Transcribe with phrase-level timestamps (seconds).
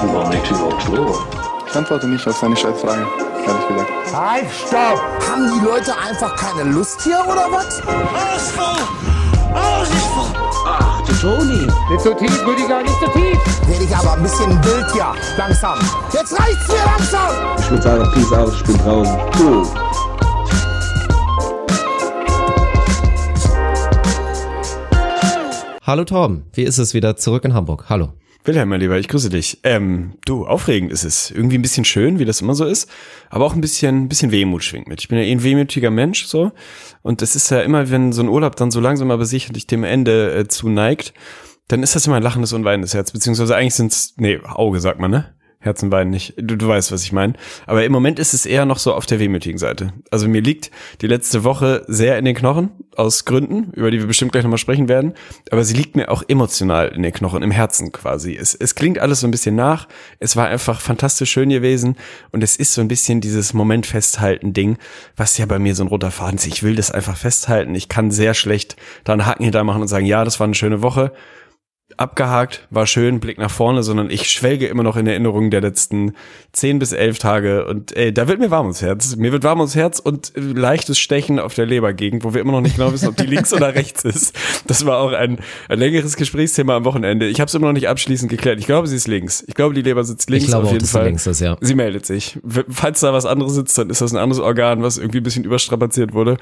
[0.00, 1.14] War nicht überhaupt Klo?
[1.68, 3.06] Ich antworte nicht auf seine Scheißfrage,
[3.46, 3.90] ehrlich gesagt.
[4.12, 5.00] Halt, stopp!
[5.30, 7.80] Haben die Leute einfach keine Lust hier oder was?
[7.86, 8.82] Alles voll!
[9.54, 10.32] Alles ist voll!
[10.66, 11.66] Ach, du Toni.
[11.90, 13.38] Nicht so tief, Rüdiger, nicht so tief!
[13.68, 15.78] Werde ich aber ein bisschen wild hier, langsam.
[16.12, 17.30] Jetzt reicht's mir langsam!
[17.58, 19.18] Ich würde sagen, Peace out, ich bin draußen.
[19.38, 19.66] Cool.
[25.84, 27.84] Hallo Torben, wie ist es wieder zurück in Hamburg?
[27.88, 28.10] Hallo.
[28.44, 29.60] Wilhelm, mein Lieber, ich grüße dich.
[29.62, 31.30] Ähm, du, aufregend ist es.
[31.30, 32.90] Irgendwie ein bisschen schön, wie das immer so ist,
[33.30, 35.00] aber auch ein bisschen, bisschen Wehmut schwingt mit.
[35.00, 36.50] Ich bin ja eh ein wehmütiger Mensch, so.
[37.02, 39.84] Und es ist ja immer, wenn so ein Urlaub dann so langsam aber sicherlich dem
[39.84, 41.14] Ende äh, zuneigt,
[41.68, 43.12] dann ist das immer ein lachendes und weinendes Herz.
[43.12, 45.34] Beziehungsweise eigentlich sind's, nee, Auge sagt man, ne?
[45.62, 46.34] Herzen weinen nicht.
[46.36, 47.34] Du, du weißt, was ich meine.
[47.66, 49.92] Aber im Moment ist es eher noch so auf der wehmütigen Seite.
[50.10, 54.08] Also mir liegt die letzte Woche sehr in den Knochen, aus Gründen, über die wir
[54.08, 55.14] bestimmt gleich nochmal sprechen werden.
[55.50, 58.36] Aber sie liegt mir auch emotional in den Knochen, im Herzen quasi.
[58.36, 59.86] Es, es klingt alles so ein bisschen nach.
[60.18, 61.96] Es war einfach fantastisch schön gewesen.
[62.32, 64.78] Und es ist so ein bisschen dieses Moment festhalten Ding,
[65.16, 66.46] was ja bei mir so ein roter Faden ist.
[66.46, 67.76] Ich will das einfach festhalten.
[67.76, 68.74] Ich kann sehr schlecht
[69.04, 71.12] da einen Haken hinter machen und sagen, ja, das war eine schöne Woche
[71.96, 76.12] abgehakt, war schön, Blick nach vorne, sondern ich schwelge immer noch in Erinnerungen der letzten
[76.52, 79.16] zehn bis elf Tage und ey, da wird mir warm ums Herz.
[79.16, 82.52] Mir wird warm ums Herz und äh, leichtes Stechen auf der Lebergegend, wo wir immer
[82.52, 84.36] noch nicht genau wissen, ob die links oder rechts ist.
[84.66, 87.26] Das war auch ein, ein längeres Gesprächsthema am Wochenende.
[87.26, 88.58] Ich habe es immer noch nicht abschließend geklärt.
[88.60, 89.44] Ich glaube, sie ist links.
[89.46, 91.06] Ich glaube, die Leber sitzt links Ich glaube auf auch, jeden sie Fall.
[91.06, 91.56] links ist, ja.
[91.60, 92.38] Sie meldet sich.
[92.68, 95.44] Falls da was anderes sitzt, dann ist das ein anderes Organ, was irgendwie ein bisschen
[95.44, 96.36] überstrapaziert wurde.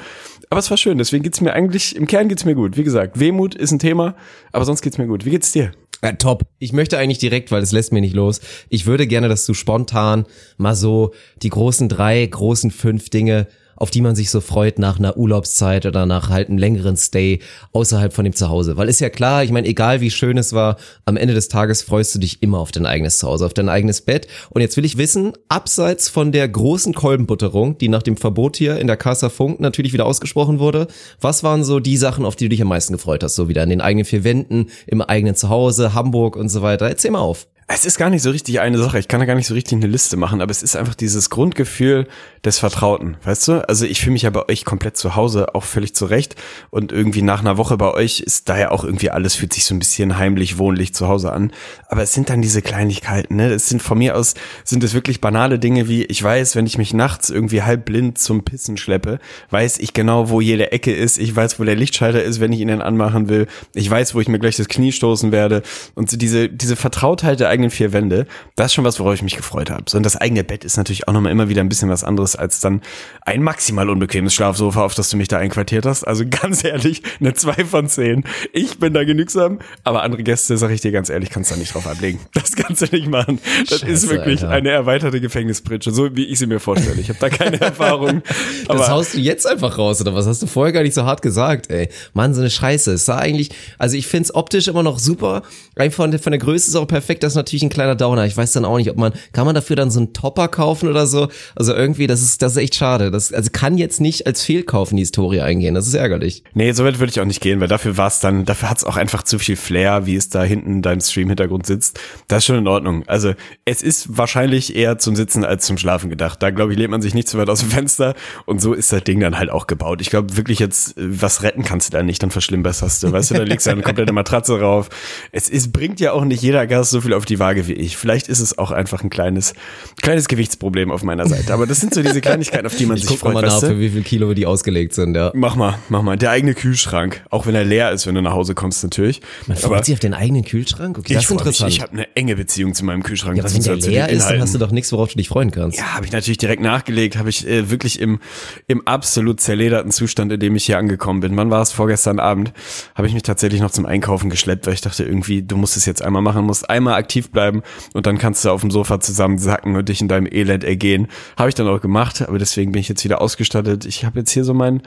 [0.50, 2.76] Aber es war schön, deswegen geht's mir eigentlich, im Kern geht's mir gut.
[2.76, 4.14] Wie gesagt, Wehmut ist ein Thema,
[4.52, 5.24] aber sonst geht's mir gut.
[5.24, 5.72] Wie geht's dir?
[6.02, 6.46] Äh, top.
[6.58, 8.40] Ich möchte eigentlich direkt, weil es lässt mir nicht los.
[8.68, 13.46] Ich würde gerne, dass du spontan mal so die großen drei, großen fünf Dinge,
[13.80, 17.40] auf die man sich so freut nach einer Urlaubszeit oder nach halt einem längeren Stay
[17.72, 18.76] außerhalb von dem Zuhause.
[18.76, 21.82] Weil ist ja klar, ich meine, egal wie schön es war, am Ende des Tages
[21.82, 24.28] freust du dich immer auf dein eigenes Zuhause, auf dein eigenes Bett.
[24.50, 28.76] Und jetzt will ich wissen, abseits von der großen Kolbenbutterung, die nach dem Verbot hier
[28.78, 30.86] in der Casa Funk natürlich wieder ausgesprochen wurde,
[31.18, 33.34] was waren so die Sachen, auf die du dich am meisten gefreut hast?
[33.34, 36.86] So wieder in den eigenen vier Wänden, im eigenen Zuhause, Hamburg und so weiter.
[36.86, 37.46] Erzähl mal auf.
[37.72, 38.98] Es ist gar nicht so richtig eine Sache.
[38.98, 41.30] Ich kann da gar nicht so richtig eine Liste machen, aber es ist einfach dieses
[41.30, 42.08] Grundgefühl
[42.44, 43.68] des Vertrauten, weißt du?
[43.68, 46.34] Also ich fühle mich ja bei euch komplett zu Hause, auch völlig zurecht.
[46.70, 49.66] Und irgendwie nach einer Woche bei euch ist da ja auch irgendwie alles, fühlt sich
[49.66, 51.52] so ein bisschen heimlich, wohnlich zu Hause an.
[51.86, 53.50] Aber es sind dann diese Kleinigkeiten, ne?
[53.50, 56.76] Es sind von mir aus, sind es wirklich banale Dinge wie, ich weiß, wenn ich
[56.76, 59.20] mich nachts irgendwie halb blind zum Pissen schleppe,
[59.50, 61.18] weiß ich genau, wo jede Ecke ist.
[61.18, 63.46] Ich weiß, wo der Lichtschalter ist, wenn ich ihn dann anmachen will.
[63.74, 65.62] Ich weiß, wo ich mir gleich das Knie stoßen werde.
[65.94, 68.26] Und so diese, diese Vertrautheit der eigenen vier Wände,
[68.56, 69.84] das ist schon was, worauf ich mich gefreut habe.
[69.88, 72.36] So, und das eigene Bett ist natürlich auch nochmal immer wieder ein bisschen was anderes
[72.36, 72.80] als dann
[73.22, 76.04] ein maximal unbequemes Schlafsofa, auf das du mich da einquartiert hast.
[76.04, 78.24] Also ganz ehrlich, eine zwei von zehn.
[78.52, 81.74] Ich bin da genügsam, aber andere Gäste, sag ich dir ganz ehrlich, kannst da nicht
[81.74, 82.18] drauf ablegen.
[82.32, 83.38] Das kannst du nicht machen.
[83.68, 84.54] Das ist Scheiße, wirklich Alter.
[84.54, 87.00] eine erweiterte Gefängnispritsche, so wie ich sie mir vorstelle.
[87.00, 88.22] Ich habe da keine Erfahrung.
[88.66, 90.26] Das aber haust du jetzt einfach raus, oder was?
[90.26, 91.88] Hast du vorher gar nicht so hart gesagt, ey.
[92.14, 92.92] Mann, so eine Scheiße.
[92.92, 95.42] Es sah eigentlich, also ich find's optisch immer noch super.
[95.76, 97.22] Rein von, der- von der Größe ist auch perfekt.
[97.22, 98.26] Das ist natürlich ein kleiner Downer.
[98.26, 100.88] Ich weiß dann auch nicht, ob man, kann man dafür dann so einen Topper kaufen
[100.88, 101.28] oder so?
[101.56, 103.10] Also irgendwie, das ist, das ist echt schade.
[103.10, 105.74] Das, also kann jetzt nicht als Fehlkauf in die Historie eingehen.
[105.74, 106.44] Das ist ärgerlich.
[106.54, 108.78] Nee, so weit würde ich auch nicht gehen, weil dafür war es dann, dafür hat
[108.78, 111.98] es auch einfach zu viel Flair, wie es da hinten in deinem Stream-Hintergrund sitzt.
[112.28, 113.02] Das ist schon in Ordnung.
[113.06, 113.34] Also
[113.64, 116.42] es ist wahrscheinlich eher zum Sitzen als zum Schlafen gedacht.
[116.42, 118.14] Da glaube ich, lehnt man sich nicht zu weit aus dem Fenster
[118.46, 120.00] und so ist das Ding dann halt auch gebaut.
[120.00, 123.12] Ich glaube wirklich jetzt, äh, was retten kannst du da nicht, dann verschlimmerst du.
[123.12, 124.88] Weißt du, da legst du eine komplette Matratze rauf.
[125.32, 127.96] Es ist, bringt ja auch nicht jeder Gast so viel auf die Waage wie ich.
[127.96, 129.54] Vielleicht ist es auch einfach ein kleines,
[130.00, 131.52] kleines Gewichtsproblem auf meiner Seite.
[131.52, 133.34] Aber das sind so diese Kleinigkeiten, auf die man Ich sich guck freut.
[133.34, 135.32] mal nach, für wie viel Kilo die ausgelegt sind, ja.
[135.34, 136.16] Mach mal, mach mal.
[136.16, 137.24] Der eigene Kühlschrank.
[137.30, 139.20] Auch wenn er leer ist, wenn du nach Hause kommst, natürlich.
[139.48, 140.98] Man freut sich auf den eigenen Kühlschrank?
[140.98, 141.40] Okay, das ist freu mich.
[141.42, 141.72] interessant.
[141.72, 143.36] Ich habe eine enge Beziehung zu meinem Kühlschrank.
[143.36, 145.28] ja, aber wenn der zu leer ist, dann hast du doch nichts, worauf du dich
[145.28, 145.78] freuen kannst.
[145.78, 148.20] Ja, habe ich natürlich direkt nachgelegt, habe ich äh, wirklich im,
[148.66, 151.36] im absolut zerlederten Zustand, in dem ich hier angekommen bin.
[151.36, 151.72] Wann war es?
[151.72, 152.52] Vorgestern Abend
[152.94, 155.86] habe ich mich tatsächlich noch zum Einkaufen geschleppt, weil ich dachte irgendwie, du musst es
[155.86, 159.76] jetzt einmal machen, musst einmal aktiv bleiben und dann kannst du auf dem Sofa zusammensacken
[159.76, 161.08] und dich in deinem Elend ergehen.
[161.36, 163.84] Habe ich dann auch gemacht, aber deswegen bin ich jetzt wieder ausgestattet.
[163.84, 164.82] Ich habe jetzt hier so mein,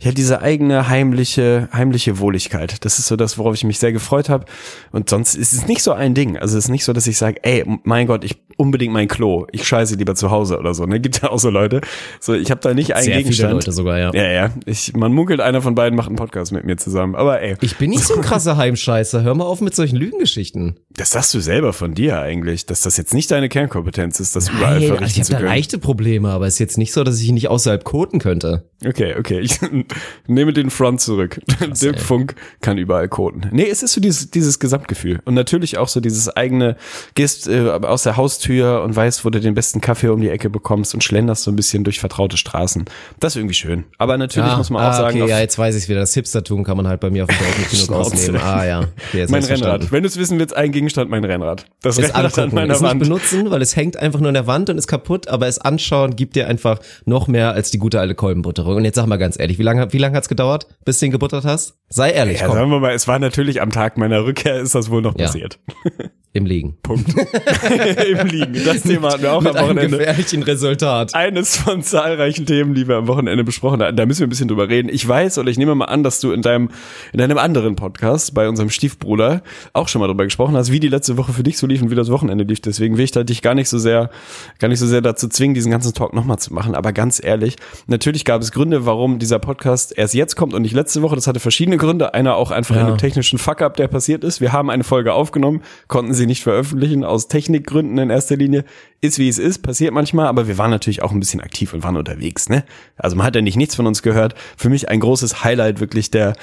[0.00, 2.84] ja, diese eigene heimliche, heimliche Wohligkeit.
[2.84, 4.46] Das ist so das, worauf ich mich sehr gefreut habe.
[4.92, 6.36] Und sonst ist es nicht so ein Ding.
[6.36, 9.46] Also es ist nicht so, dass ich sage, ey, mein Gott, ich unbedingt mein Klo.
[9.52, 10.86] Ich scheiße lieber zu Hause oder so.
[10.86, 11.80] Ne, gibt ja auch so Leute.
[12.20, 13.48] So, ich habe da nicht einen Sehr Gegenstand.
[13.50, 14.10] viele Leute sogar, ja.
[14.14, 14.50] Ja, ja.
[14.64, 17.14] Ich, man munkelt, einer von beiden macht einen Podcast mit mir zusammen.
[17.14, 19.22] Aber ey, Ich bin nicht so ein krasser Heimscheißer.
[19.22, 20.76] Hör mal auf mit solchen Lügengeschichten.
[20.94, 24.48] das sagst du selber von dir eigentlich, dass das jetzt nicht deine Kernkompetenz ist, das
[24.48, 25.48] überall Hey, also verrichten ich habe da können.
[25.48, 28.64] leichte Probleme, aber es ist jetzt nicht so, dass ich ihn nicht außerhalb koten könnte.
[28.84, 29.40] Okay, okay.
[29.40, 29.58] Ich
[30.26, 31.40] nehme den Front zurück.
[31.60, 31.98] Der ey.
[31.98, 33.48] Funk kann überall koten.
[33.52, 35.20] Nee, es ist so dieses, dieses Gesamtgefühl.
[35.24, 36.76] Und natürlich auch so dieses eigene,
[37.14, 40.50] gehst äh, aus der Haustür und weißt, wo du den besten Kaffee um die Ecke
[40.50, 42.84] bekommst und schlenderst so ein bisschen durch vertraute Straßen.
[43.20, 43.84] Das ist irgendwie schön.
[43.98, 46.00] Aber natürlich muss man auch ah, sagen, okay, ja, jetzt weiß ich wieder.
[46.00, 48.40] Das Hipstertum kann man halt bei mir auf dem Dorf nicht genug ausnehmen.
[48.42, 48.80] Ah, ja.
[48.80, 49.46] Okay, mein Rennrad.
[49.46, 49.88] verstanden.
[49.90, 51.65] Wenn du es wissen willst, ein Gegenstand, mein Rennrad.
[51.82, 53.00] Das Es an angucken, meiner es nicht Wand.
[53.02, 56.16] benutzen, weil es hängt einfach nur an der Wand und ist kaputt, aber es anschauen
[56.16, 58.76] gibt dir einfach noch mehr als die gute alte Kolbenbutterung.
[58.76, 61.12] Und jetzt sag mal ganz ehrlich, wie lange wie lange hat's gedauert, bis du ihn
[61.12, 61.74] gebuttert hast?
[61.88, 64.74] Sei ehrlich, Ja, komm, sagen wir mal, es war natürlich am Tag meiner Rückkehr, ist
[64.74, 65.26] das wohl noch Ja.
[65.26, 65.60] passiert.
[66.32, 66.76] im Liegen.
[66.86, 68.62] Im Liegen.
[68.64, 69.98] Das Thema hatten wir auch Mit am einem Wochenende.
[69.98, 71.14] gefährlichen Resultat.
[71.14, 73.96] eines von zahlreichen Themen, die wir am Wochenende besprochen hatten.
[73.96, 74.88] Da müssen wir ein bisschen drüber reden.
[74.92, 76.68] Ich weiß oder ich nehme mal an, dass du in deinem,
[77.12, 79.42] in deinem anderen Podcast bei unserem Stiefbruder
[79.72, 81.90] auch schon mal drüber gesprochen hast, wie die letzte Woche für dich so lief und
[81.90, 82.60] wie das Wochenende lief.
[82.60, 84.10] Deswegen will ich da dich gar nicht so sehr,
[84.58, 86.74] gar nicht so sehr dazu zwingen, diesen ganzen Talk nochmal zu machen.
[86.74, 87.56] Aber ganz ehrlich,
[87.86, 91.14] natürlich gab es Gründe, warum dieser Podcast erst jetzt kommt und nicht letzte Woche.
[91.14, 92.14] Das hatte verschiedene Gründe.
[92.14, 94.40] Einer auch einfach in einem technischen Fuck-up, der passiert ist.
[94.40, 98.64] Wir haben eine Folge aufgenommen, konnten sie nicht veröffentlichen, aus Technikgründen in erster Linie.
[99.02, 101.82] Ist wie es ist, passiert manchmal, aber wir waren natürlich auch ein bisschen aktiv und
[101.84, 102.64] waren unterwegs, ne?
[102.96, 104.34] Also man hat ja nicht nichts von uns gehört.
[104.56, 106.34] Für mich ein großes Highlight wirklich der,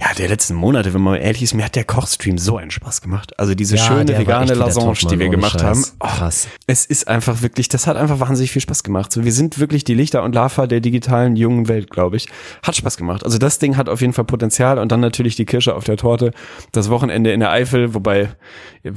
[0.00, 3.02] ja, der letzten Monate, wenn man ehrlich ist, mir hat der Kochstream so einen Spaß
[3.02, 3.38] gemacht.
[3.40, 5.62] Also diese Ja, schöne vegane Mann, die wir gemacht Scheiß.
[5.62, 5.84] haben.
[6.00, 6.48] Oh, Krass.
[6.66, 9.12] Es ist einfach wirklich, das hat einfach wahnsinnig viel Spaß gemacht.
[9.12, 12.28] So, wir sind wirklich die Lichter und Lava der digitalen jungen Welt, glaube ich.
[12.62, 13.24] Hat Spaß gemacht.
[13.24, 15.96] Also das Ding hat auf jeden Fall Potenzial und dann natürlich die Kirsche auf der
[15.96, 16.32] Torte.
[16.72, 18.30] Das Wochenende in der Eifel, wobei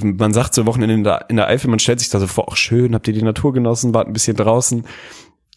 [0.02, 2.48] man sagt so Wochenende in der, in der Eifel, man stellt sich da so vor,
[2.52, 4.84] ach schön, habt ihr die Natur genossen, wart ein bisschen draußen.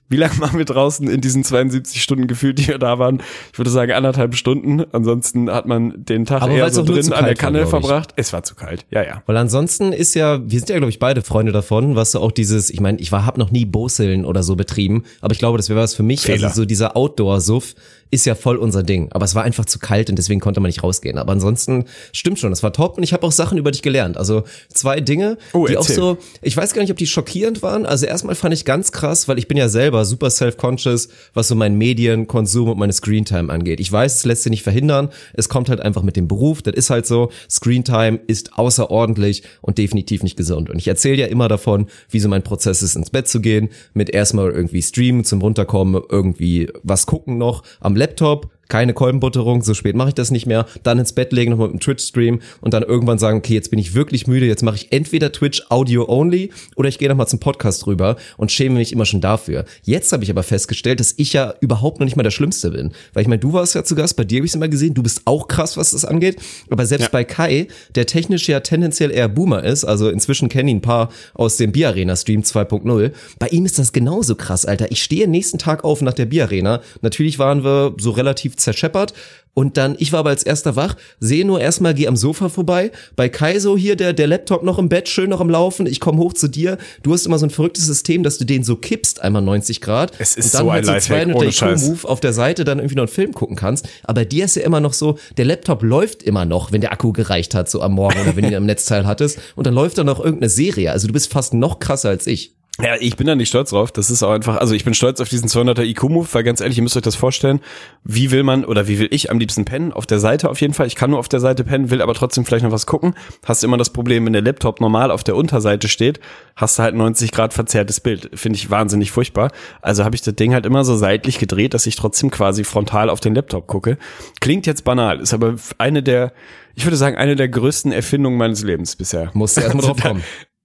[0.09, 3.23] Wie lange waren wir draußen in diesen 72 Stunden gefühlt, die wir da waren?
[3.53, 4.85] Ich würde sagen anderthalb Stunden.
[4.93, 7.69] Ansonsten hat man den Tag Aber eher so drin an der war, Kanne ich.
[7.69, 8.11] verbracht.
[8.17, 8.85] Es war zu kalt.
[8.91, 9.23] Ja, ja.
[9.27, 12.33] Weil ansonsten ist ja, wir sind ja, glaube ich, beide Freunde davon, was so auch
[12.33, 15.57] dieses, ich meine, ich war, hab noch nie Boseln oder so betrieben, aber ich glaube,
[15.57, 16.21] das wäre was für mich.
[16.21, 16.49] Fehler.
[16.49, 17.75] Also so dieser Outdoor-Suff
[18.13, 19.09] ist ja voll unser Ding.
[19.13, 21.17] Aber es war einfach zu kalt und deswegen konnte man nicht rausgehen.
[21.17, 24.19] Aber ansonsten stimmt schon, es war top und ich habe auch Sachen über dich gelernt.
[24.19, 27.87] Also zwei Dinge, Oh, die auch so, ich weiß gar nicht, ob die schockierend waren.
[27.87, 31.55] Also erstmal fand ich ganz krass, weil ich bin ja selber super self-conscious, was so
[31.55, 33.81] meinen Medienkonsum und meine Screentime angeht.
[33.81, 35.09] Ich weiß, es lässt sich nicht verhindern.
[35.33, 36.61] Es kommt halt einfach mit dem Beruf.
[36.61, 37.31] Das ist halt so.
[37.49, 40.69] Screentime ist außerordentlich und definitiv nicht gesund.
[40.69, 43.71] Und ich erzähle ja immer davon, wie so mein Prozess ist, ins Bett zu gehen,
[43.95, 49.75] mit erstmal irgendwie streamen, zum Runterkommen, irgendwie was gucken noch am Laptop, keine Kolbenbutterung, so
[49.75, 52.73] spät mache ich das nicht mehr, dann ins Bett legen, nochmal mit einem Twitch-Stream und
[52.73, 56.09] dann irgendwann sagen, okay, jetzt bin ich wirklich müde, jetzt mache ich entweder Twitch Audio
[56.09, 59.67] only oder ich gehe nochmal zum Podcast rüber und schäme mich immer schon dafür.
[59.83, 62.93] Jetzt habe ich aber festgestellt, dass ich ja überhaupt noch nicht mal der Schlimmste bin.
[63.13, 64.95] Weil ich meine, du warst ja zu Gast, bei dir habe ich es immer gesehen,
[64.95, 66.37] du bist auch krass, was das angeht,
[66.71, 70.77] aber selbst bei Kai, der technisch ja tendenziell eher Boomer ist, also inzwischen kennen ihn
[70.79, 74.91] ein paar aus dem Biarena-Stream 2.0, bei ihm ist das genauso krass, Alter.
[74.91, 79.15] Ich stehe nächsten Tag auf nach der Biarena, natürlich waren wir so relativ zerscheppert.
[79.55, 82.91] Und dann, ich war aber als erster wach, sehe nur erstmal, geh am Sofa vorbei,
[83.17, 86.01] bei Kai so hier, der, der Laptop noch im Bett, schön noch im Laufen, ich
[86.01, 88.77] komme hoch zu dir, du hast immer so ein verrücktes System, dass du den so
[88.77, 90.13] kippst, einmal 90 Grad.
[90.19, 91.83] Es ist und dann so ein mit so Lifehack, 200 ohne Scheiß.
[91.83, 94.63] IQ-Move auf der Seite dann irgendwie noch einen Film gucken kannst, aber dir ist ja
[94.63, 97.93] immer noch so, der Laptop läuft immer noch, wenn der Akku gereicht hat, so am
[97.93, 99.39] Morgen oder wenn du ihn am Netzteil hattest.
[99.55, 102.55] Und dann läuft da noch irgendeine Serie, also du bist fast noch krasser als ich.
[102.81, 103.93] Ja, ich bin da nicht stolz drauf.
[103.93, 106.79] Das ist auch einfach, also ich bin stolz auf diesen 200er IQ-Move, weil ganz ehrlich,
[106.79, 107.61] ihr müsst euch das vorstellen.
[108.03, 109.93] Wie will man oder wie will ich am liebsten pennen?
[109.93, 110.87] Auf der Seite auf jeden Fall.
[110.87, 113.15] Ich kann nur auf der Seite pennen, will aber trotzdem vielleicht noch was gucken.
[113.45, 116.19] Hast immer das Problem, wenn der Laptop normal auf der Unterseite steht,
[116.57, 118.31] hast du halt 90 Grad verzerrtes Bild.
[118.35, 119.53] Finde ich wahnsinnig furchtbar.
[119.83, 123.11] Also habe ich das Ding halt immer so seitlich gedreht, dass ich trotzdem quasi frontal
[123.11, 123.99] auf den Laptop gucke.
[124.41, 126.33] Klingt jetzt banal, ist aber eine der,
[126.75, 129.31] ich würde sagen, eine der größten Erfindungen meines Lebens bisher.
[129.35, 130.23] Musst du erst mal Also drauf kommen.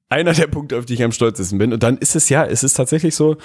[0.10, 1.74] Einer der Punkte, auf die ich am stolzesten bin.
[1.74, 3.38] Und dann ist es ja, es ist tatsächlich so,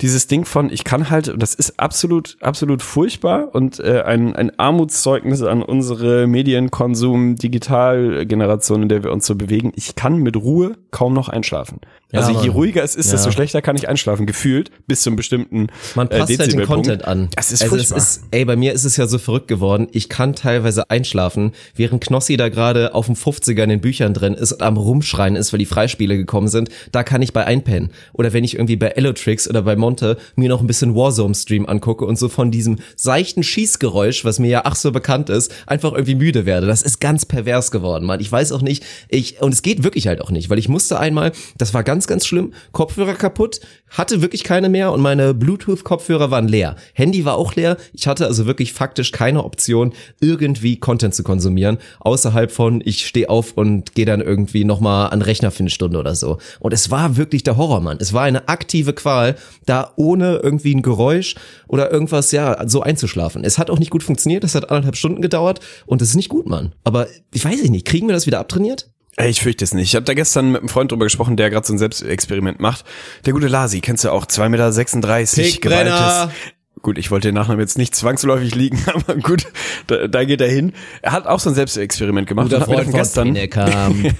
[0.00, 4.34] dieses Ding von, ich kann halt, und das ist absolut, absolut furchtbar und äh, ein,
[4.34, 9.72] ein Armutszeugnis an unsere Medienkonsum, Digitalgeneration, in der wir uns so bewegen.
[9.76, 11.80] Ich kann mit Ruhe kaum noch einschlafen.
[12.10, 13.12] Ja, also je ruhiger es ist, Ja.
[13.12, 16.64] desto schlechter kann ich einschlafen, gefühlt, bis zum bestimmten Man äh, passt halt den.
[16.64, 17.28] Content an.
[17.36, 19.88] Das ist also es ist, ey, bei mir ist es ja so verrückt geworden.
[19.92, 24.32] Ich kann teilweise einschlafen, während Knossi da gerade auf dem 50er in den Büchern drin
[24.34, 27.44] ist und am Rumschreien ist, weil die Freispiele Spiele gekommen sind, da kann ich bei
[27.44, 27.90] einpennen.
[28.12, 32.04] Oder wenn ich irgendwie bei Elotrix oder bei Monte mir noch ein bisschen Warzone-Stream angucke
[32.04, 36.14] und so von diesem seichten Schießgeräusch, was mir ja ach so bekannt ist, einfach irgendwie
[36.14, 36.66] müde werde.
[36.68, 38.20] Das ist ganz pervers geworden, Mann.
[38.20, 41.00] Ich weiß auch nicht, ich, und es geht wirklich halt auch nicht, weil ich musste
[41.00, 46.30] einmal, das war ganz, ganz schlimm, Kopfhörer kaputt, hatte wirklich keine mehr und meine Bluetooth-Kopfhörer
[46.30, 46.76] waren leer.
[46.92, 47.76] Handy war auch leer.
[47.92, 53.28] Ich hatte also wirklich faktisch keine Option, irgendwie Content zu konsumieren, außerhalb von ich stehe
[53.28, 56.38] auf und gehe dann irgendwie nochmal an Rechner für eine Stunde oder so.
[56.60, 57.98] Und es war wirklich der Horror, Mann.
[58.00, 59.36] Es war eine aktive Qual,
[59.66, 61.34] da ohne irgendwie ein Geräusch
[61.66, 63.44] oder irgendwas, ja, so einzuschlafen.
[63.44, 66.28] Es hat auch nicht gut funktioniert, es hat anderthalb Stunden gedauert und es ist nicht
[66.28, 66.74] gut, Mann.
[66.84, 68.90] Aber ich weiß nicht, kriegen wir das wieder abtrainiert?
[69.26, 69.88] Ich fürchte es nicht.
[69.88, 72.84] Ich habe da gestern mit einem Freund drüber gesprochen, der gerade so ein Selbstexperiment macht.
[73.26, 76.34] Der gute Lasi, kennst du auch, 2,36 Meter, gewaltes.
[76.82, 79.46] Gut, ich wollte den Nachnamen jetzt nicht zwangsläufig liegen, aber gut,
[79.88, 80.72] da, da geht er hin.
[81.02, 82.44] Er hat auch so ein Selbstexperiment gemacht.
[82.46, 84.04] Guter und hat Freund von Pinekam.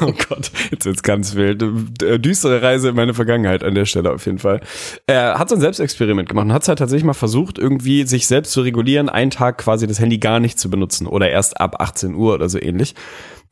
[0.00, 1.62] oh Gott, jetzt wird's ganz wild.
[2.02, 4.60] Äh, Düstere Reise in meine Vergangenheit an der Stelle auf jeden Fall.
[5.06, 8.52] Er hat so ein Selbstexperiment gemacht und hat halt tatsächlich mal versucht, irgendwie sich selbst
[8.52, 12.14] zu regulieren, einen Tag quasi das Handy gar nicht zu benutzen oder erst ab 18
[12.14, 12.94] Uhr oder so ähnlich.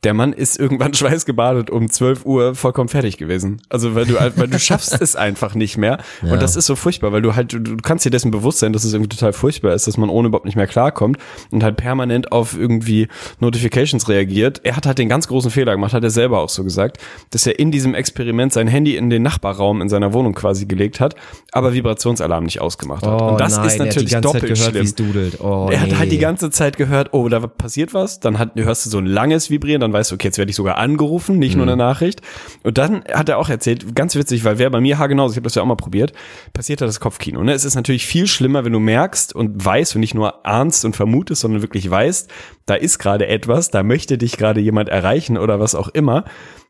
[0.03, 3.61] Der Mann ist irgendwann schweißgebadet um 12 Uhr vollkommen fertig gewesen.
[3.69, 6.33] Also weil du weil du schaffst es einfach nicht mehr Ja.
[6.33, 8.73] und das ist so furchtbar, weil du halt du, du kannst dir dessen bewusst sein,
[8.73, 11.17] dass es irgendwie total furchtbar ist, dass man ohne überhaupt nicht mehr klarkommt
[11.51, 13.07] und halt permanent auf irgendwie
[13.39, 14.61] Notifications reagiert.
[14.63, 16.97] Er hat halt den ganz großen Fehler gemacht, hat er selber auch so gesagt,
[17.31, 20.99] dass er in diesem Experiment sein Handy in den Nachbarraum in seiner Wohnung quasi gelegt
[20.99, 21.15] hat,
[21.51, 23.21] aber Vibrationsalarm nicht ausgemacht hat.
[23.21, 25.31] und das Oh nein, ist natürlich doppelt gehört, schlimm.
[25.39, 25.95] Oh, Er hat nee.
[25.95, 28.19] halt die ganze Zeit gehört, oh, da passiert was.
[28.19, 30.55] Dann hat, hörst du so ein langes Vibrieren, dann weißt du, okay, jetzt werde ich
[30.55, 31.59] sogar angerufen, nicht Mhm.
[31.59, 32.21] nur eine Nachricht.
[32.63, 35.43] Und dann hat er auch erzählt, ganz witzig, weil wer bei mir haargenau, ich habe
[35.43, 36.13] das ja auch mal probiert,
[36.53, 37.43] passiert da das Kopfkino.
[37.43, 37.53] Ne?
[37.53, 40.95] Es ist natürlich viel schlimmer, wenn du merkst und weißt und nicht nur ahnst und
[40.95, 42.29] vermutest, sondern wirklich weißt,
[42.65, 46.25] da ist gerade etwas, da möchte dich gerade jemand erreichen oder was auch immer.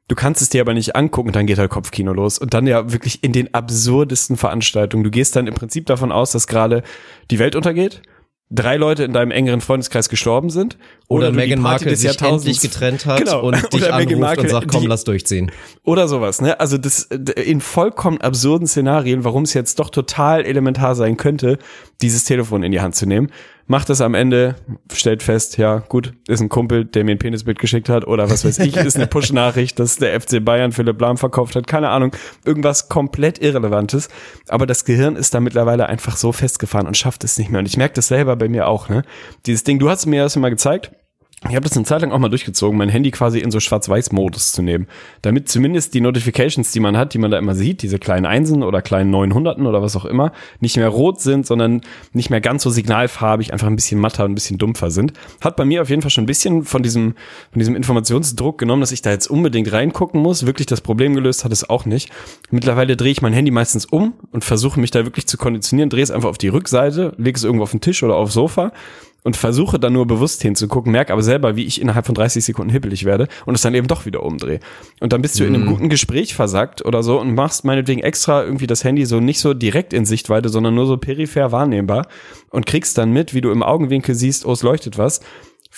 [0.09, 2.37] Du kannst es dir aber nicht angucken, dann geht halt Kopfkino los.
[2.37, 5.03] Und dann ja wirklich in den absurdesten Veranstaltungen.
[5.05, 6.83] Du gehst dann im Prinzip davon aus, dass gerade
[7.31, 8.01] die Welt untergeht,
[8.55, 10.77] drei Leute in deinem engeren Freundeskreis gestorben sind.
[11.07, 13.41] Oder, die Meghan Markle sich endlich getrennt hat Genau.
[13.41, 15.51] und dich Oder anruft Markle, und sagt, komm, die- lass durchziehen.
[15.83, 16.59] oder sowas, ne?
[16.59, 21.57] Also das in vollkommen absurden Szenarien, warum es jetzt doch total elementar sein könnte,
[22.01, 23.29] dieses Telefon in die Hand zu nehmen.
[23.65, 24.55] Macht es am Ende,
[24.91, 28.43] stellt fest, ja, gut, ist ein Kumpel, der mir ein Penisbild geschickt hat oder was
[28.43, 32.11] weiß ich, ist eine Push-Nachricht, dass der FC Bayern Philipp Lahm verkauft hat, keine Ahnung,
[32.43, 34.09] irgendwas komplett Irrelevantes.
[34.49, 37.59] Aber das Gehirn ist da mittlerweile einfach so festgefahren und schafft es nicht mehr.
[37.59, 39.03] Und ich merke das selber bei mir auch, ne?
[39.45, 40.91] Dieses Ding, du hast mir das immer gezeigt,
[41.49, 44.53] ich habe das eine Zeit lang auch mal durchgezogen, mein Handy quasi in so Schwarz-Weiß-Modus
[44.53, 44.87] zu nehmen.
[45.23, 48.63] Damit zumindest die Notifications, die man hat, die man da immer sieht, diese kleinen Einsen
[48.63, 50.31] oder kleinen 900 oder was auch immer,
[50.61, 51.81] nicht mehr rot sind, sondern
[52.13, 55.13] nicht mehr ganz so signalfarbig, einfach ein bisschen matter und ein bisschen dumpfer sind.
[55.41, 57.15] Hat bei mir auf jeden Fall schon ein bisschen von diesem,
[57.51, 60.45] von diesem Informationsdruck genommen, dass ich da jetzt unbedingt reingucken muss.
[60.45, 62.09] Wirklich das Problem gelöst hat es auch nicht.
[62.51, 66.03] Mittlerweile drehe ich mein Handy meistens um und versuche mich da wirklich zu konditionieren, drehe
[66.03, 68.71] es einfach auf die Rückseite, lege es irgendwo auf den Tisch oder aufs Sofa
[69.23, 72.71] und versuche dann nur bewusst hinzugucken, merke aber selber, wie ich innerhalb von 30 Sekunden
[72.71, 74.59] hippelig werde und es dann eben doch wieder umdrehe.
[74.99, 78.43] Und dann bist du in einem guten Gespräch versackt oder so und machst meinetwegen extra
[78.43, 82.07] irgendwie das Handy so nicht so direkt in Sichtweite, sondern nur so peripher wahrnehmbar
[82.49, 85.21] und kriegst dann mit, wie du im Augenwinkel siehst, oh, es leuchtet was.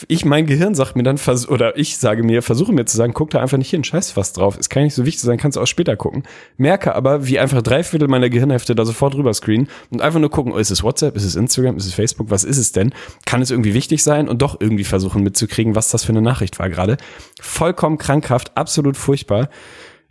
[0.10, 3.30] Ich, mein Gehirn sagt mir dann, oder ich sage mir, versuche mir zu sagen, guck
[3.30, 4.58] da einfach nicht hin, scheiß was drauf.
[4.60, 6.24] Es kann nicht so wichtig sein, kannst du auch später gucken.
[6.58, 10.30] Merke aber, wie einfach drei Viertel meiner Gehirnhälfte da sofort rüber screenen und einfach nur
[10.30, 12.94] gucken, oh, ist es WhatsApp, ist es Instagram, ist es Facebook, was ist es denn?
[13.26, 16.60] Kann es irgendwie wichtig sein und doch irgendwie versuchen mitzukriegen, was das für eine Nachricht
[16.60, 16.98] war gerade.
[17.40, 19.50] Vollkommen krankhaft, absolut furchtbar.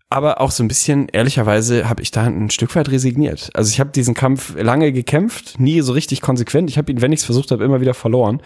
[0.08, 3.50] Aber auch so ein bisschen, ehrlicherweise, habe ich da ein Stück weit resigniert.
[3.52, 6.70] Also ich habe diesen Kampf lange gekämpft, nie so richtig konsequent.
[6.70, 8.40] Ich habe ihn, wenn ich es versucht habe, immer wieder verloren.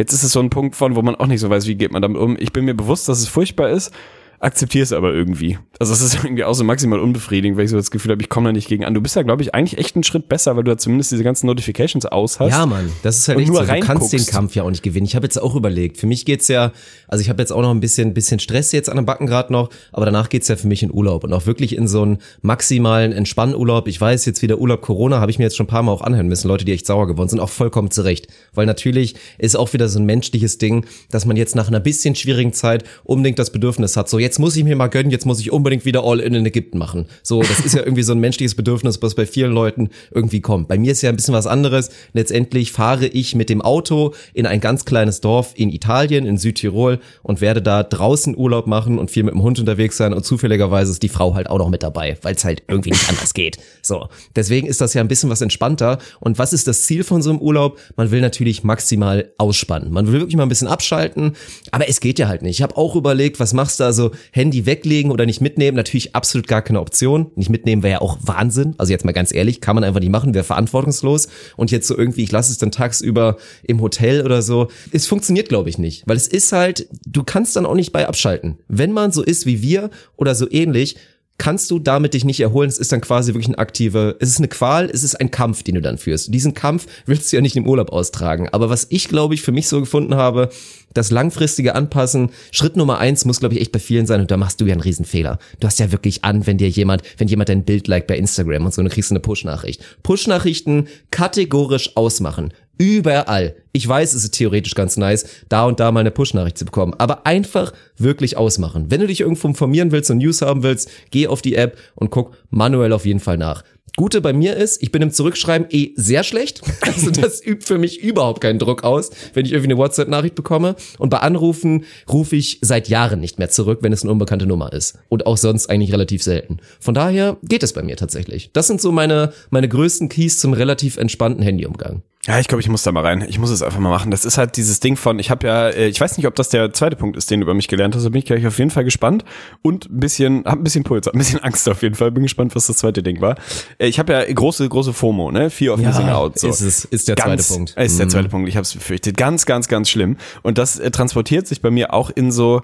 [0.00, 1.92] Jetzt ist es so ein Punkt von, wo man auch nicht so weiß, wie geht
[1.92, 2.34] man damit um.
[2.38, 3.92] Ich bin mir bewusst, dass es furchtbar ist,
[4.40, 5.58] akzeptiere es aber irgendwie.
[5.78, 8.28] Also es ist irgendwie auch so maximal unbefriedigend, weil ich so das Gefühl habe, ich
[8.28, 8.94] komme da nicht gegen an.
[8.94, 11.22] Du bist ja, glaube ich, eigentlich echt einen Schritt besser, weil du ja zumindest diese
[11.22, 12.50] ganzen Notifications aus hast.
[12.50, 13.72] Ja, Mann, das ist halt echt nur so.
[13.72, 15.06] Du kannst den Kampf ja auch nicht gewinnen.
[15.06, 15.98] Ich habe jetzt auch überlegt.
[15.98, 16.72] Für mich geht's ja,
[17.06, 19.52] also ich habe jetzt auch noch ein bisschen, bisschen Stress jetzt an den Backen gerade
[19.52, 22.18] noch, aber danach geht's ja für mich in Urlaub und auch wirklich in so einen
[22.40, 23.88] maximalen Entspannurlaub.
[23.88, 26.02] Ich weiß jetzt wieder Urlaub Corona, habe ich mir jetzt schon ein paar Mal auch
[26.02, 26.48] anhören müssen.
[26.48, 29.98] Leute, die echt sauer geworden sind, auch vollkommen zurecht, weil natürlich ist auch wieder so
[29.98, 34.08] ein menschliches Ding, dass man jetzt nach einer bisschen schwierigen Zeit unbedingt das Bedürfnis hat.
[34.08, 36.46] So jetzt muss ich mir mal gönnen, jetzt muss ich unbedingt wieder All in in
[36.46, 37.06] Ägypten machen.
[37.22, 40.68] So, das ist ja irgendwie so ein menschliches Bedürfnis, was bei vielen Leuten irgendwie kommt.
[40.68, 41.90] Bei mir ist ja ein bisschen was anderes.
[42.12, 47.00] Letztendlich fahre ich mit dem Auto in ein ganz kleines Dorf in Italien, in Südtirol
[47.22, 50.90] und werde da draußen Urlaub machen und viel mit dem Hund unterwegs sein und zufälligerweise
[50.92, 53.58] ist die Frau halt auch noch mit dabei, weil es halt irgendwie nicht anders geht.
[53.82, 55.98] So, deswegen ist das ja ein bisschen was entspannter.
[56.20, 57.78] Und was ist das Ziel von so einem Urlaub?
[57.96, 59.92] Man will natürlich maximal ausspannen.
[59.92, 61.36] Man will wirklich mal ein bisschen abschalten,
[61.70, 62.56] aber es geht ja halt nicht.
[62.56, 64.10] Ich habe auch überlegt, was machst du also?
[64.32, 67.30] Handy weglegen oder nicht mitnehmen, natürlich absolut gar keine Option.
[67.36, 68.74] Nicht mitnehmen wäre ja auch Wahnsinn.
[68.78, 71.28] Also jetzt mal ganz ehrlich, kann man einfach nicht machen, wäre verantwortungslos.
[71.56, 74.68] Und jetzt so irgendwie, ich lasse es dann tagsüber im Hotel oder so.
[74.92, 76.04] Es funktioniert, glaube ich, nicht.
[76.06, 78.58] Weil es ist halt, du kannst dann auch nicht bei abschalten.
[78.68, 80.96] Wenn man so ist wie wir oder so ähnlich,
[81.40, 82.68] kannst du damit dich nicht erholen.
[82.68, 85.62] Es ist dann quasi wirklich ein aktive, es ist eine Qual, es ist ein Kampf,
[85.62, 86.34] den du dann führst.
[86.34, 88.50] Diesen Kampf willst du ja nicht im Urlaub austragen.
[88.52, 90.50] Aber was ich, glaube ich, für mich so gefunden habe,
[90.92, 94.36] das langfristige Anpassen, Schritt Nummer eins muss, glaube ich, echt bei vielen sein und da
[94.36, 95.38] machst du ja einen Riesenfehler.
[95.60, 98.66] Du hast ja wirklich an, wenn dir jemand, wenn jemand dein Bild liked bei Instagram
[98.66, 99.82] und so, dann kriegst du eine Push-Nachricht.
[100.02, 102.52] Push-Nachrichten kategorisch ausmachen.
[102.80, 103.56] Überall.
[103.72, 106.94] Ich weiß, es ist theoretisch ganz nice, da und da mal eine Push-Nachricht zu bekommen.
[106.96, 108.86] Aber einfach wirklich ausmachen.
[108.88, 112.10] Wenn du dich irgendwo informieren willst und News haben willst, geh auf die App und
[112.10, 113.64] guck manuell auf jeden Fall nach.
[113.96, 116.62] Gute bei mir ist, ich bin im Zurückschreiben eh sehr schlecht.
[116.90, 120.74] Also das übt für mich überhaupt keinen Druck aus, wenn ich irgendwie eine WhatsApp-Nachricht bekomme.
[120.98, 124.72] Und bei Anrufen rufe ich seit Jahren nicht mehr zurück, wenn es eine unbekannte Nummer
[124.72, 124.98] ist.
[125.08, 126.58] Und auch sonst eigentlich relativ selten.
[126.80, 128.50] Von daher geht es bei mir tatsächlich.
[128.52, 132.02] Das sind so meine, meine größten Keys zum relativ entspannten Handyumgang.
[132.26, 133.24] Ja, ich glaube, ich muss da mal rein.
[133.26, 134.10] Ich muss es einfach mal machen.
[134.10, 136.50] Das ist halt dieses Ding von, ich habe ja, äh, ich weiß nicht, ob das
[136.50, 138.04] der zweite Punkt ist, den du über mich gelernt hast.
[138.04, 139.24] Da bin ich gleich auf jeden Fall gespannt
[139.62, 142.10] und ein bisschen, hab ein bisschen Puls, hab ein bisschen Angst auf jeden Fall.
[142.10, 143.36] Bin gespannt, was das zweite Ding war.
[143.80, 145.50] Äh, Ich habe ja große, große FOMO, ne?
[145.50, 146.38] Fear of Missing Out.
[146.38, 146.48] So.
[146.48, 147.76] ist, es, ist der ganz, zweite Punkt.
[147.76, 148.10] Ist der Mhm.
[148.10, 148.48] zweite Punkt.
[148.48, 149.16] Ich habe es befürchtet.
[149.16, 150.16] Ganz, ganz, ganz schlimm.
[150.42, 152.62] Und das äh, transportiert sich bei mir auch in so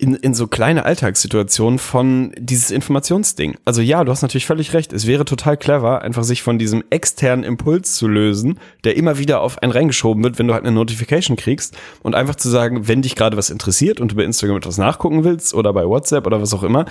[0.00, 3.56] in, in so kleine Alltagssituationen von dieses Informationsding.
[3.64, 4.92] Also ja, du hast natürlich völlig recht.
[4.92, 9.40] Es wäre total clever, einfach sich von diesem externen Impuls zu lösen, der immer wieder
[9.40, 13.02] auf einen reingeschoben wird, wenn du halt eine Notification kriegst und einfach zu sagen, wenn
[13.02, 16.40] dich gerade was interessiert und du bei Instagram etwas nachgucken willst oder bei WhatsApp oder
[16.40, 16.84] was auch immer,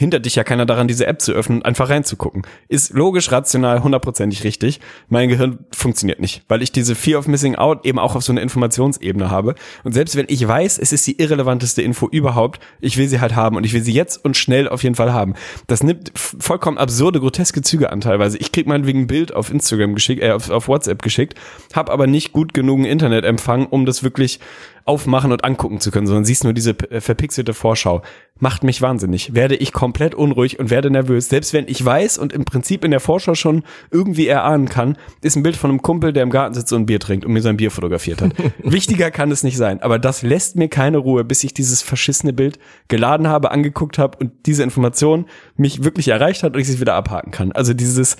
[0.00, 2.40] hindert dich ja keiner daran, diese App zu öffnen und einfach reinzugucken.
[2.68, 4.80] Ist logisch, rational, hundertprozentig richtig.
[5.10, 8.32] Mein Gehirn funktioniert nicht, weil ich diese Fear of Missing Out eben auch auf so
[8.32, 9.54] einer Informationsebene habe.
[9.84, 13.36] Und selbst wenn ich weiß, es ist die irrelevanteste Info überhaupt, ich will sie halt
[13.36, 15.34] haben und ich will sie jetzt und schnell auf jeden Fall haben.
[15.66, 18.38] Das nimmt vollkommen absurde, groteske Züge an teilweise.
[18.38, 21.34] Ich krieg meinetwegen ein Bild auf Instagram geschickt, äh, auf, auf WhatsApp geschickt,
[21.74, 24.40] habe aber nicht gut genug Internetempfang, um das wirklich
[24.84, 28.02] aufmachen und angucken zu können, sondern siehst nur diese äh, verpixelte Vorschau.
[28.38, 29.34] Macht mich wahnsinnig.
[29.34, 31.28] Werde ich komplett unruhig und werde nervös.
[31.28, 35.36] Selbst wenn ich weiß und im Prinzip in der Vorschau schon irgendwie erahnen kann, ist
[35.36, 37.42] ein Bild von einem Kumpel, der im Garten sitzt und ein Bier trinkt und mir
[37.42, 38.32] sein Bier fotografiert hat.
[38.62, 39.82] Wichtiger kann es nicht sein.
[39.82, 42.58] Aber das lässt mir keine Ruhe, bis ich dieses verschissene Bild
[42.88, 46.94] geladen habe, angeguckt habe und diese Information mich wirklich erreicht hat und ich sie wieder
[46.94, 47.52] abhaken kann.
[47.52, 48.16] Also dieses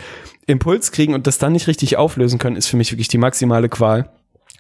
[0.47, 3.69] Impuls kriegen und das dann nicht richtig auflösen können, ist für mich wirklich die maximale
[3.69, 4.11] Qual.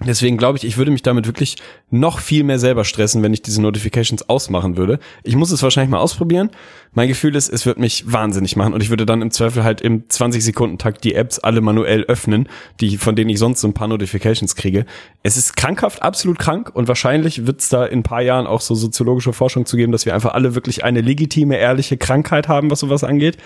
[0.06, 1.56] Deswegen glaube ich, ich würde mich damit wirklich
[1.90, 4.98] noch viel mehr selber stressen, wenn ich diese Notifications ausmachen würde.
[5.24, 6.50] Ich muss es wahrscheinlich mal ausprobieren.
[6.94, 9.82] Mein Gefühl ist, es wird mich wahnsinnig machen und ich würde dann im Zweifel halt
[9.82, 12.48] im 20-Sekunden-Takt die Apps alle manuell öffnen,
[12.80, 14.86] die, von denen ich sonst so ein paar Notifications kriege.
[15.22, 18.62] Es ist krankhaft, absolut krank und wahrscheinlich wird es da in ein paar Jahren auch
[18.62, 22.70] so soziologische Forschung zu geben, dass wir einfach alle wirklich eine legitime, ehrliche Krankheit haben,
[22.70, 23.36] was sowas angeht.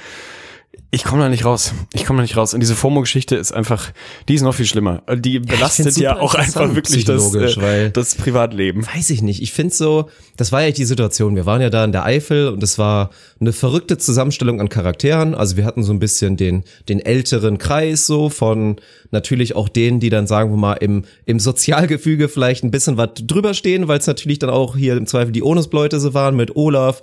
[0.91, 1.73] Ich komme da nicht raus.
[1.93, 2.55] Ich komme da nicht raus.
[2.55, 3.91] Und diese FOMO-Geschichte ist einfach,
[4.29, 5.03] die ist noch viel schlimmer.
[5.17, 8.87] Die belastet ja super auch einfach wirklich das, äh, weil- das Privatleben.
[8.87, 9.43] Weiß ich nicht.
[9.43, 11.35] Ich finde so, das war ja die Situation.
[11.35, 13.11] Wir waren ja da in der Eifel und es war
[13.41, 15.35] eine verrückte Zusammenstellung an Charakteren.
[15.35, 18.77] Also wir hatten so ein bisschen den, den älteren Kreis so von
[19.11, 23.11] natürlich auch denen, die dann sagen wir mal im, im Sozialgefüge vielleicht ein bisschen was
[23.15, 26.57] drüber stehen, weil es natürlich dann auch hier im Zweifel die Onusleute so waren mit
[26.57, 27.03] Olaf,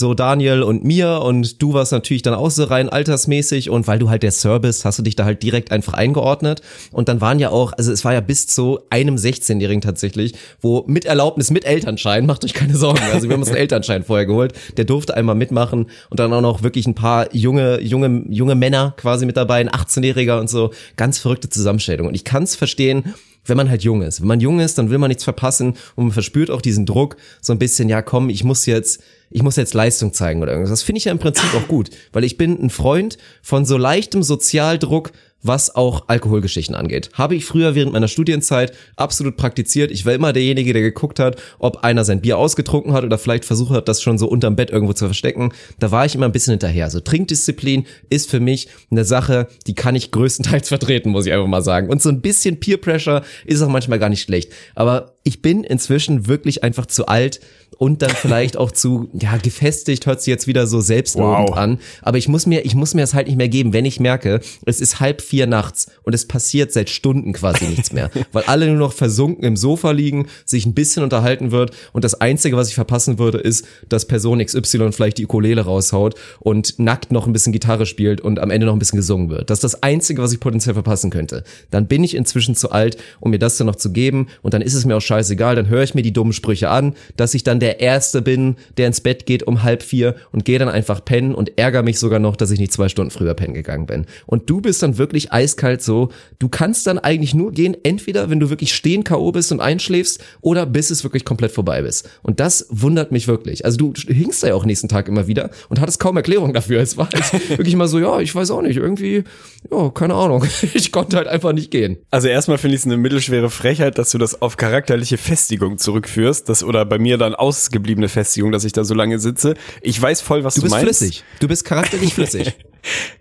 [0.00, 4.00] so Daniel und mir und du warst natürlich dann auch so rein altersmäßig und weil
[4.00, 6.62] du halt der Sir bist, hast du dich da halt direkt einfach eingeordnet.
[6.90, 10.84] Und dann waren ja auch, also es war ja bis zu einem 16-Jährigen tatsächlich, wo
[10.88, 14.26] mit Erlaubnis, mit Elternschein, macht euch keine Sorgen, also wir haben uns einen Elternschein vorher
[14.26, 18.56] geholt, der durfte einmal mitmachen und dann auch noch wirklich ein paar junge, junge, junge
[18.56, 22.08] Männer quasi mit dabei, ein 18-Jähriger und so, ganz verrückte Zusammenstellung.
[22.08, 24.20] Und ich kann es verstehen, wenn man halt jung ist.
[24.20, 27.16] Wenn man jung ist, dann will man nichts verpassen und man verspürt auch diesen Druck
[27.40, 30.70] so ein bisschen, ja komm, ich muss jetzt, ich muss jetzt Leistung zeigen oder irgendwas.
[30.70, 33.76] Das finde ich ja im Prinzip auch gut, weil ich bin ein Freund von so
[33.76, 35.12] leichtem Sozialdruck,
[35.42, 37.10] was auch Alkoholgeschichten angeht.
[37.14, 39.90] Habe ich früher während meiner Studienzeit absolut praktiziert.
[39.90, 43.44] Ich war immer derjenige, der geguckt hat, ob einer sein Bier ausgetrunken hat oder vielleicht
[43.44, 45.52] versucht hat, das schon so unterm Bett irgendwo zu verstecken.
[45.78, 46.84] Da war ich immer ein bisschen hinterher.
[46.84, 51.46] Also Trinkdisziplin ist für mich eine Sache, die kann ich größtenteils vertreten, muss ich einfach
[51.46, 51.88] mal sagen.
[51.88, 54.52] Und so ein bisschen Peer Pressure ist auch manchmal gar nicht schlecht.
[54.74, 57.40] Aber ich bin inzwischen wirklich einfach zu alt
[57.78, 61.56] und dann vielleicht auch zu, ja, gefestigt, hört sich jetzt wieder so selbstlobend Wow.
[61.56, 61.78] an.
[62.02, 64.40] Aber ich muss mir, ich muss mir das halt nicht mehr geben, wenn ich merke,
[64.66, 68.10] es ist halb vier nachts und es passiert seit Stunden quasi nichts mehr.
[68.32, 72.20] Weil alle nur noch versunken im Sofa liegen, sich ein bisschen unterhalten wird und das
[72.20, 77.12] Einzige, was ich verpassen würde, ist, dass Person XY vielleicht die Ukulele raushaut und nackt
[77.12, 79.48] noch ein bisschen Gitarre spielt und am Ende noch ein bisschen gesungen wird.
[79.48, 81.44] Das ist das Einzige, was ich potenziell verpassen könnte.
[81.70, 84.60] Dann bin ich inzwischen zu alt, um mir das dann noch zu geben und dann
[84.62, 87.44] ist es mir auch scheißegal, dann höre ich mir die dummen Sprüche an, dass ich
[87.44, 91.04] dann der Erste bin, der ins Bett geht um halb vier und gehe dann einfach
[91.04, 94.06] pennen und ärgere mich sogar noch, dass ich nicht zwei Stunden früher pennen gegangen bin.
[94.26, 98.40] Und du bist dann wirklich eiskalt so, du kannst dann eigentlich nur gehen, entweder wenn
[98.40, 99.32] du wirklich stehen K.O.
[99.32, 102.08] bist und einschläfst oder bis es wirklich komplett vorbei ist.
[102.22, 103.64] Und das wundert mich wirklich.
[103.64, 106.80] Also du hingst da ja auch nächsten Tag immer wieder und hattest kaum Erklärung dafür.
[106.80, 109.24] Es war halt wirklich mal so, ja, ich weiß auch nicht, irgendwie,
[109.70, 110.44] ja, keine Ahnung.
[110.72, 111.98] Ich konnte halt einfach nicht gehen.
[112.10, 116.48] Also erstmal finde ich es eine mittelschwere Frechheit, dass du das auf charakterliche Festigung zurückführst,
[116.48, 119.54] das oder bei mir dann ausgebliebene Festigung, dass ich da so lange sitze.
[119.82, 120.84] Ich weiß voll, was Du du, bist meinst.
[120.98, 121.24] flüssig.
[121.40, 122.56] Du bist charakterlich flüssig.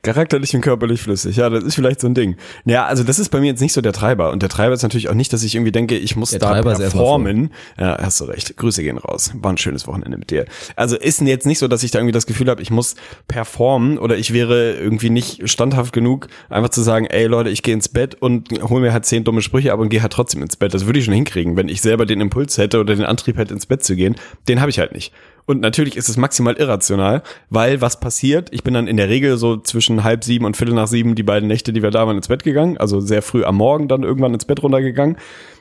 [0.04, 2.38] Charakterlich und körperlich flüssig, ja, das ist vielleicht so ein Ding.
[2.64, 4.32] Ja, also das ist bei mir jetzt nicht so der Treiber.
[4.32, 6.62] Und der Treiber ist natürlich auch nicht, dass ich irgendwie denke, ich muss Der da
[6.62, 7.52] performen.
[7.78, 8.56] Ja, hast du recht.
[8.56, 9.32] Grüße gehen raus.
[9.36, 10.46] War ein schönes Wochenende mit dir.
[10.78, 12.96] Also ist jetzt nicht so, dass ich da irgendwie das Gefühl habe, ich muss
[13.28, 17.74] performen oder ich wäre irgendwie nicht standhaft genug, einfach zu sagen, ey Leute, ich gehe
[17.74, 20.56] ins Bett und hol mir halt zehn dumme Sprüche ab und gehe halt trotzdem ins
[20.56, 20.74] Bett.
[20.74, 23.54] Das würde ich schon hinkriegen, wenn ich selber den Impuls hätte oder den Antrieb hätte,
[23.54, 24.16] ins Bett zu gehen.
[24.48, 25.14] Den habe ich halt nicht.
[25.50, 28.50] Und natürlich ist es maximal irrational, weil was passiert?
[28.52, 31.24] Ich bin dann in der Regel so zwischen halb sieben und viertel nach sieben die
[31.24, 32.78] beiden Nächte, die wir da waren, ins Bett gegangen.
[32.78, 35.18] Also sehr früh am Morgen dann irgendwann ins Bett runtergegangen.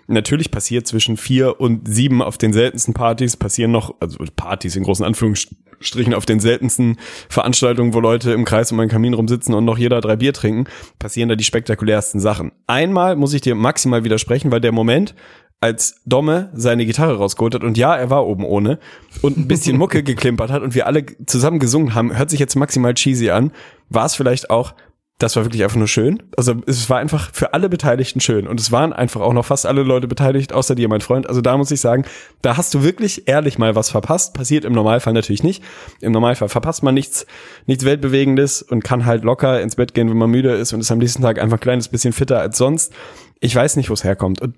[0.06, 4.82] Natürlich passiert zwischen vier und sieben auf den seltensten Partys passieren noch, also Partys in
[4.82, 6.98] großen Anführungsstrichen auf den seltensten
[7.30, 10.64] Veranstaltungen, wo Leute im Kreis um einen Kamin rumsitzen und noch jeder drei Bier trinken,
[10.98, 12.52] passieren da die spektakulärsten Sachen.
[12.66, 15.14] Einmal muss ich dir maximal widersprechen, weil der Moment,
[15.60, 18.78] als Domme seine Gitarre rausgeholt hat und ja, er war oben ohne
[19.22, 22.54] und ein bisschen Mucke geklimpert hat und wir alle zusammen gesungen haben, hört sich jetzt
[22.54, 23.52] maximal cheesy an,
[23.88, 24.74] war es vielleicht auch,
[25.18, 26.22] das war wirklich einfach nur schön.
[26.36, 29.66] Also es war einfach für alle Beteiligten schön und es waren einfach auch noch fast
[29.66, 31.28] alle Leute beteiligt, außer dir, mein Freund.
[31.28, 32.04] Also da muss ich sagen,
[32.40, 34.32] da hast du wirklich ehrlich mal was verpasst.
[34.34, 35.64] Passiert im Normalfall natürlich nicht.
[36.00, 37.26] Im Normalfall verpasst man nichts,
[37.66, 40.92] nichts Weltbewegendes und kann halt locker ins Bett gehen, wenn man müde ist und ist
[40.92, 42.92] am nächsten Tag einfach ein kleines bisschen fitter als sonst.
[43.40, 44.40] Ich weiß nicht, wo es herkommt.
[44.40, 44.54] Und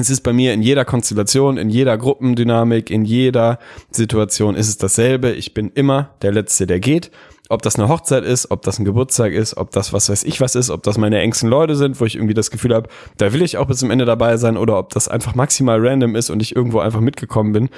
[0.00, 4.76] es ist bei mir in jeder Konstellation, in jeder Gruppendynamik, in jeder Situation ist es
[4.76, 5.30] dasselbe.
[5.30, 7.12] Ich bin immer der Letzte, der geht.
[7.48, 10.40] Ob das eine Hochzeit ist, ob das ein Geburtstag ist, ob das was weiß ich
[10.40, 13.32] was ist, ob das meine engsten Leute sind, wo ich irgendwie das Gefühl habe, da
[13.32, 16.30] will ich auch bis zum Ende dabei sein oder ob das einfach maximal random ist
[16.30, 17.68] und ich irgendwo einfach mitgekommen bin.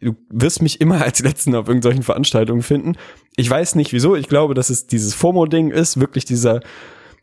[0.00, 2.96] Du wirst mich immer als Letzten auf irgendwelchen Veranstaltungen finden.
[3.34, 4.14] Ich weiß nicht wieso.
[4.14, 6.60] Ich glaube, dass es dieses FOMO-Ding ist, wirklich dieser,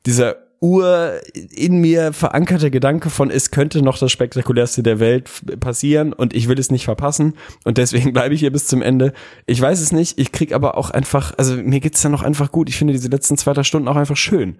[0.05, 6.13] dieser Ur in mir verankerte Gedanke von, es könnte noch das spektakulärste der Welt passieren
[6.13, 7.33] und ich will es nicht verpassen
[7.65, 9.11] und deswegen bleibe ich hier bis zum Ende.
[9.45, 12.49] Ich weiß es nicht, ich krieg aber auch einfach, also mir geht's dann noch einfach
[12.49, 12.69] gut.
[12.69, 14.55] Ich finde diese letzten zwei drei Stunden auch einfach schön.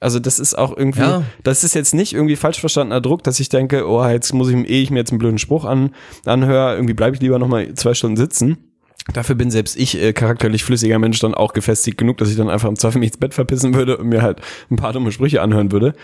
[0.00, 1.22] Also das ist auch irgendwie, Ja.
[1.44, 4.54] das ist jetzt nicht irgendwie falsch verstandener Druck, dass ich denke, oh, jetzt muss ich,
[4.54, 5.94] ehe ich mir jetzt einen blöden Spruch an,
[6.26, 8.67] anhöre, irgendwie bleibe ich lieber noch mal zwei Stunden sitzen.
[9.12, 12.50] Dafür bin selbst ich äh, charakterlich flüssiger Mensch dann auch gefestigt genug, dass ich dann
[12.50, 15.40] einfach im Zweifel mich ins Bett verpissen würde und mir halt ein paar dumme Sprüche
[15.40, 15.94] anhören würde.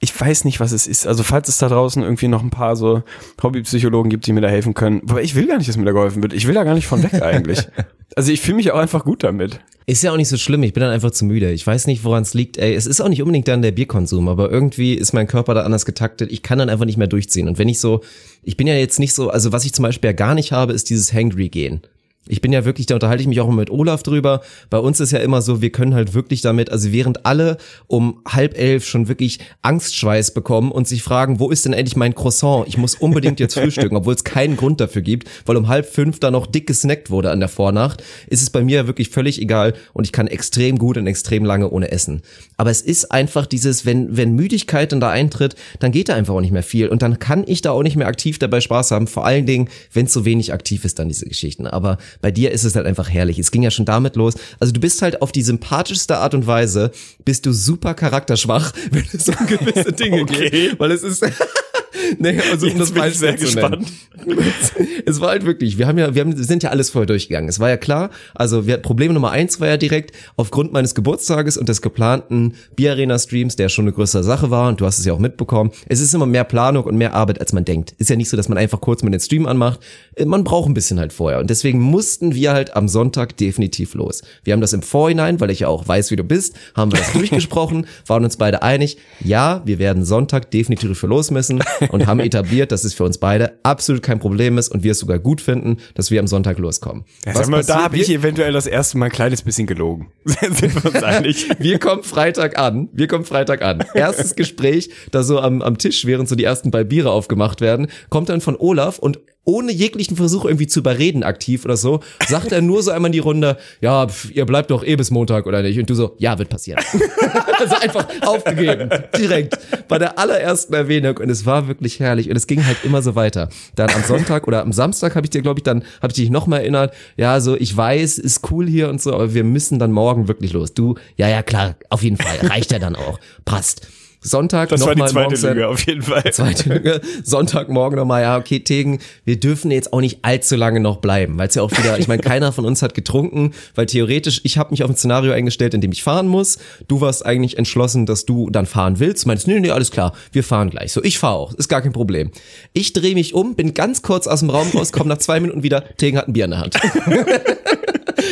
[0.00, 1.06] Ich weiß nicht, was es ist.
[1.06, 3.04] Also falls es da draußen irgendwie noch ein paar so
[3.42, 5.00] Hobbypsychologen gibt, die mir da helfen können.
[5.08, 6.32] Aber ich will gar nicht, dass mir da geholfen wird.
[6.32, 7.68] Ich will da gar nicht von weg eigentlich.
[8.16, 9.60] Also ich fühle mich auch einfach gut damit.
[9.86, 11.50] Ist ja auch nicht so schlimm, ich bin dann einfach zu müde.
[11.52, 12.58] Ich weiß nicht, woran es liegt.
[12.58, 15.62] Ey, es ist auch nicht unbedingt dann der Bierkonsum, aber irgendwie ist mein Körper da
[15.62, 16.30] anders getaktet.
[16.30, 17.48] Ich kann dann einfach nicht mehr durchziehen.
[17.48, 18.02] Und wenn ich so,
[18.42, 20.72] ich bin ja jetzt nicht so, also was ich zum Beispiel ja gar nicht habe,
[20.72, 21.82] ist dieses Hangry-Gehen.
[22.28, 24.42] Ich bin ja wirklich, da unterhalte ich mich auch immer mit Olaf drüber.
[24.70, 27.56] Bei uns ist ja immer so, wir können halt wirklich damit, also während alle
[27.88, 32.14] um halb elf schon wirklich Angstschweiß bekommen und sich fragen, wo ist denn endlich mein
[32.14, 32.68] Croissant?
[32.68, 36.20] Ich muss unbedingt jetzt frühstücken, obwohl es keinen Grund dafür gibt, weil um halb fünf
[36.20, 39.42] da noch dick gesnackt wurde an der Vornacht, ist es bei mir ja wirklich völlig
[39.42, 42.22] egal und ich kann extrem gut und extrem lange ohne essen.
[42.56, 46.34] Aber es ist einfach dieses, wenn, wenn Müdigkeit dann da eintritt, dann geht da einfach
[46.34, 48.92] auch nicht mehr viel und dann kann ich da auch nicht mehr aktiv dabei Spaß
[48.92, 51.66] haben, vor allen Dingen, wenn es so wenig aktiv ist dann diese Geschichten.
[51.66, 53.38] Aber bei dir ist es halt einfach herrlich.
[53.38, 54.34] Es ging ja schon damit los.
[54.60, 56.90] Also du bist halt auf die sympathischste Art und Weise,
[57.24, 60.50] bist du super charakterschwach, wenn es um gewisse Dinge Okay.
[60.50, 60.80] geht.
[60.80, 61.22] Weil es ist,
[62.18, 63.86] nee, also um Jetzt das bin ich sehr nennen.
[65.06, 67.48] es war halt wirklich, wir haben ja, wir haben, sind ja alles vorher durchgegangen.
[67.48, 71.56] Es war ja klar, also wir, Problem Nummer eins war ja direkt, aufgrund meines Geburtstages
[71.56, 75.12] und des geplanten Bierarena-Streams, der schon eine größere Sache war und du hast es ja
[75.12, 77.94] auch mitbekommen, es ist immer mehr Planung und mehr Arbeit, als man denkt.
[77.98, 79.80] Ist ja nicht so, dass man einfach kurz mal den Stream anmacht.
[80.14, 81.40] Äh, Man braucht ein bisschen halt vorher.
[81.40, 84.22] Und deswegen mussten wir halt am Sonntag definitiv los.
[84.44, 86.98] Wir haben das im Vorhinein, weil ich ja auch weiß, wie du bist, haben wir
[86.98, 92.06] das durchgesprochen, waren uns beide einig, ja, wir werden Sonntag definitiv für los müssen und
[92.06, 95.18] haben etabliert, dass es für uns beide absolut kein Problem ist und wir es sogar
[95.18, 97.04] gut finden, dass wir am Sonntag loskommen.
[97.26, 100.08] Ja, sag mal, da habe ich eventuell das erste Mal ein kleines bisschen gelogen.
[100.24, 101.48] Sind wir uns einig?
[101.58, 102.88] Wir kommen Freitag an.
[102.92, 103.84] Wir kommen Freitag an.
[103.94, 107.88] Erstes Gespräch, da so am, am Tisch, während so die ersten bei Biere aufgemacht werden,
[108.08, 112.52] kommt dann von Olaf und ohne jeglichen Versuch irgendwie zu überreden aktiv oder so, sagt
[112.52, 115.46] er nur so einmal in die Runde, ja, pf, ihr bleibt doch eh bis Montag
[115.46, 115.78] oder nicht?
[115.78, 116.82] Und du so, ja, wird passieren.
[117.58, 122.46] also einfach aufgegeben, direkt, bei der allerersten Erwähnung und es war wirklich herrlich und es
[122.46, 123.48] ging halt immer so weiter.
[123.74, 126.30] Dann am Sonntag oder am Samstag habe ich dir, glaube ich, dann, habe ich dich
[126.30, 129.90] nochmal erinnert, ja, so, ich weiß, ist cool hier und so, aber wir müssen dann
[129.92, 130.74] morgen wirklich los.
[130.74, 133.88] Du, ja, ja, klar, auf jeden Fall, reicht ja dann auch, passt.
[134.22, 136.22] Sonntag Das war noch die mal zweite Lüge auf jeden Fall.
[136.32, 137.00] Zweite Lüge.
[137.24, 141.48] Sonntagmorgen nochmal, ja, okay, Tegen, wir dürfen jetzt auch nicht allzu lange noch bleiben, weil
[141.48, 144.70] es ja auch wieder, ich meine, keiner von uns hat getrunken, weil theoretisch, ich habe
[144.70, 146.58] mich auf ein Szenario eingestellt, in dem ich fahren muss.
[146.86, 149.24] Du warst eigentlich entschlossen, dass du dann fahren willst.
[149.24, 150.92] Du meinst, nee, nee, alles klar, wir fahren gleich.
[150.92, 152.30] So, ich fahre auch, ist gar kein Problem.
[152.72, 155.64] Ich drehe mich um, bin ganz kurz aus dem Raum raus, komme nach zwei Minuten
[155.64, 156.76] wieder, Tegen hat ein Bier in der Hand.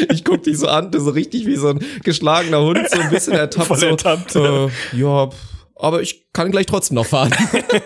[0.09, 3.11] Ich guck dich so an, du so richtig wie so ein geschlagener Hund, so ein
[3.11, 3.67] bisschen ertappt.
[3.67, 5.37] Voll so, ertappt, Äh, ja, pff,
[5.83, 7.33] aber ich kann gleich trotzdem noch fahren.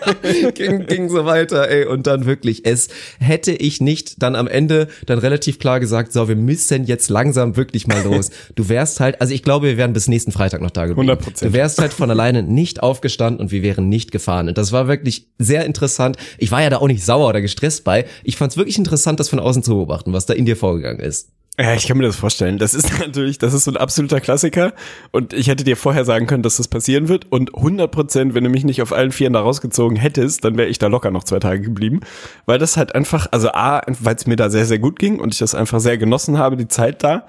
[0.53, 1.85] ging, ging so weiter, ey.
[1.85, 6.27] Und dann wirklich, es hätte ich nicht dann am Ende dann relativ klar gesagt, so,
[6.27, 8.29] wir müssen jetzt langsam wirklich mal los.
[8.55, 11.11] Du wärst halt, also ich glaube, wir wären bis nächsten Freitag noch da geblieben.
[11.11, 11.45] 100%.
[11.45, 14.47] Du wärst halt von alleine nicht aufgestanden und wir wären nicht gefahren.
[14.47, 16.17] Und das war wirklich sehr interessant.
[16.37, 18.05] Ich war ja da auch nicht sauer oder gestresst bei.
[18.23, 20.99] Ich fand es wirklich interessant, das von außen zu beobachten, was da in dir vorgegangen
[20.99, 21.29] ist.
[21.57, 22.57] Ja, ich kann mir das vorstellen.
[22.57, 24.73] Das ist natürlich, das ist so ein absoluter Klassiker.
[25.11, 27.31] Und ich hätte dir vorher sagen können, dass das passieren wird.
[27.31, 30.67] Und 100 Prozent, wenn du mich nicht auf allen Vieren da rausgezogen hättest, dann wäre
[30.67, 32.01] ich da locker noch zwei Tage geblieben.
[32.45, 35.33] Weil das halt einfach, also A, weil es mir da sehr, sehr gut ging und
[35.33, 37.25] ich das einfach sehr genossen habe, die Zeit da.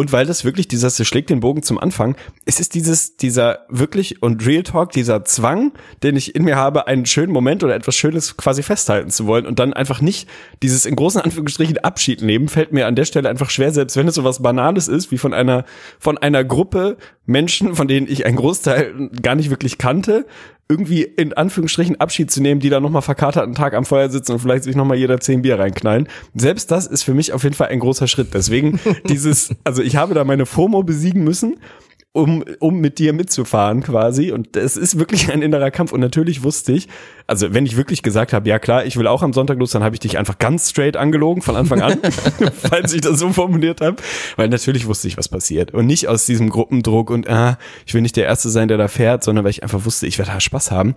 [0.00, 2.16] Und weil das wirklich, dieser, das schlägt den Bogen zum Anfang.
[2.46, 6.86] Es ist dieses, dieser wirklich und Real Talk, dieser Zwang, den ich in mir habe,
[6.86, 10.26] einen schönen Moment oder etwas Schönes quasi festhalten zu wollen und dann einfach nicht
[10.62, 14.08] dieses in großen Anführungsstrichen Abschied nehmen, fällt mir an der Stelle einfach schwer, selbst wenn
[14.08, 15.66] es so was Banales ist, wie von einer,
[15.98, 20.24] von einer Gruppe Menschen, von denen ich einen Großteil gar nicht wirklich kannte,
[20.70, 24.32] irgendwie in Anführungsstrichen Abschied zu nehmen, die da nochmal verkatert einen Tag am Feuer sitzen
[24.32, 26.08] und vielleicht sich nochmal jeder zehn Bier reinknallen.
[26.34, 28.32] Selbst das ist für mich auf jeden Fall ein großer Schritt.
[28.32, 28.78] Deswegen
[29.08, 31.56] dieses, also ich habe da meine FOMO besiegen müssen
[32.12, 34.32] um, um mit dir mitzufahren quasi.
[34.32, 35.92] Und es ist wirklich ein innerer Kampf.
[35.92, 36.88] Und natürlich wusste ich,
[37.26, 39.84] also wenn ich wirklich gesagt habe, ja klar, ich will auch am Sonntag los, dann
[39.84, 41.98] habe ich dich einfach ganz straight angelogen von Anfang an,
[42.52, 43.96] falls ich das so formuliert habe.
[44.36, 45.72] Weil natürlich wusste ich, was passiert.
[45.72, 48.88] Und nicht aus diesem Gruppendruck und ah, ich will nicht der Erste sein, der da
[48.88, 50.96] fährt, sondern weil ich einfach wusste, ich werde da Spaß haben.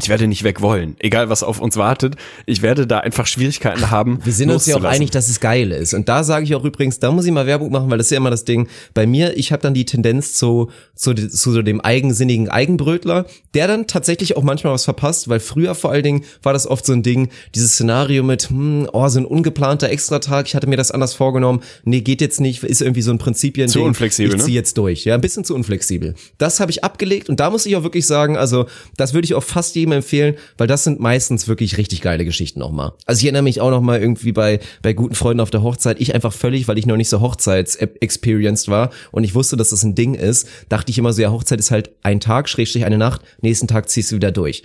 [0.00, 0.96] Ich werde nicht weg wollen.
[0.98, 2.16] Egal, was auf uns wartet.
[2.46, 4.18] Ich werde da einfach Schwierigkeiten haben.
[4.24, 5.94] Wir sind uns ja auch einig, dass es geil ist.
[5.94, 8.10] Und da sage ich auch übrigens, da muss ich mal Werbung machen, weil das ist
[8.10, 8.68] ja immer das Ding.
[8.92, 13.68] Bei mir, ich habe dann die Tendenz zu, zu, zu so dem eigensinnigen Eigenbrötler, der
[13.68, 16.92] dann tatsächlich auch manchmal was verpasst, weil früher vor allen Dingen war das oft so
[16.92, 20.90] ein Ding, dieses Szenario mit, hm, oh, so ein ungeplanter Extratag, ich hatte mir das
[20.90, 23.68] anders vorgenommen, nee, geht jetzt nicht, ist irgendwie so ein Prinzipien.
[23.68, 24.56] Zu unflexibel, Ich zieh ne?
[24.56, 25.04] jetzt durch.
[25.04, 26.14] Ja, ein bisschen zu unflexibel.
[26.38, 29.34] Das habe ich abgelegt und da muss ich auch wirklich sagen, also das würde ich
[29.34, 32.92] auch fast jedem empfehlen, weil das sind meistens wirklich richtig geile Geschichten nochmal.
[33.06, 36.14] Also ich erinnere mich auch nochmal irgendwie bei, bei guten Freunden auf der Hochzeit, ich
[36.14, 39.94] einfach völlig, weil ich noch nicht so Hochzeits-experienced war und ich wusste, dass das ein
[39.94, 43.22] Ding ist, dachte ich immer so, ja, Hochzeit ist halt ein Tag, Schrägstrich eine Nacht,
[43.40, 44.62] nächsten Tag ziehst du wieder durch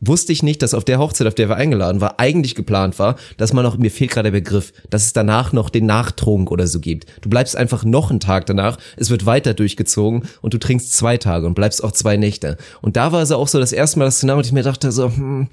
[0.00, 3.16] wusste ich nicht, dass auf der Hochzeit, auf der wir eingeladen war, eigentlich geplant war,
[3.36, 6.66] dass man noch, mir fehlt gerade der Begriff, dass es danach noch den Nachtrunk oder
[6.66, 7.06] so gibt.
[7.20, 11.16] Du bleibst einfach noch einen Tag danach, es wird weiter durchgezogen und du trinkst zwei
[11.18, 12.56] Tage und bleibst auch zwei Nächte.
[12.80, 14.90] Und da war es auch so das erste Mal das Szenario, und ich mir dachte
[14.92, 15.48] so, hm,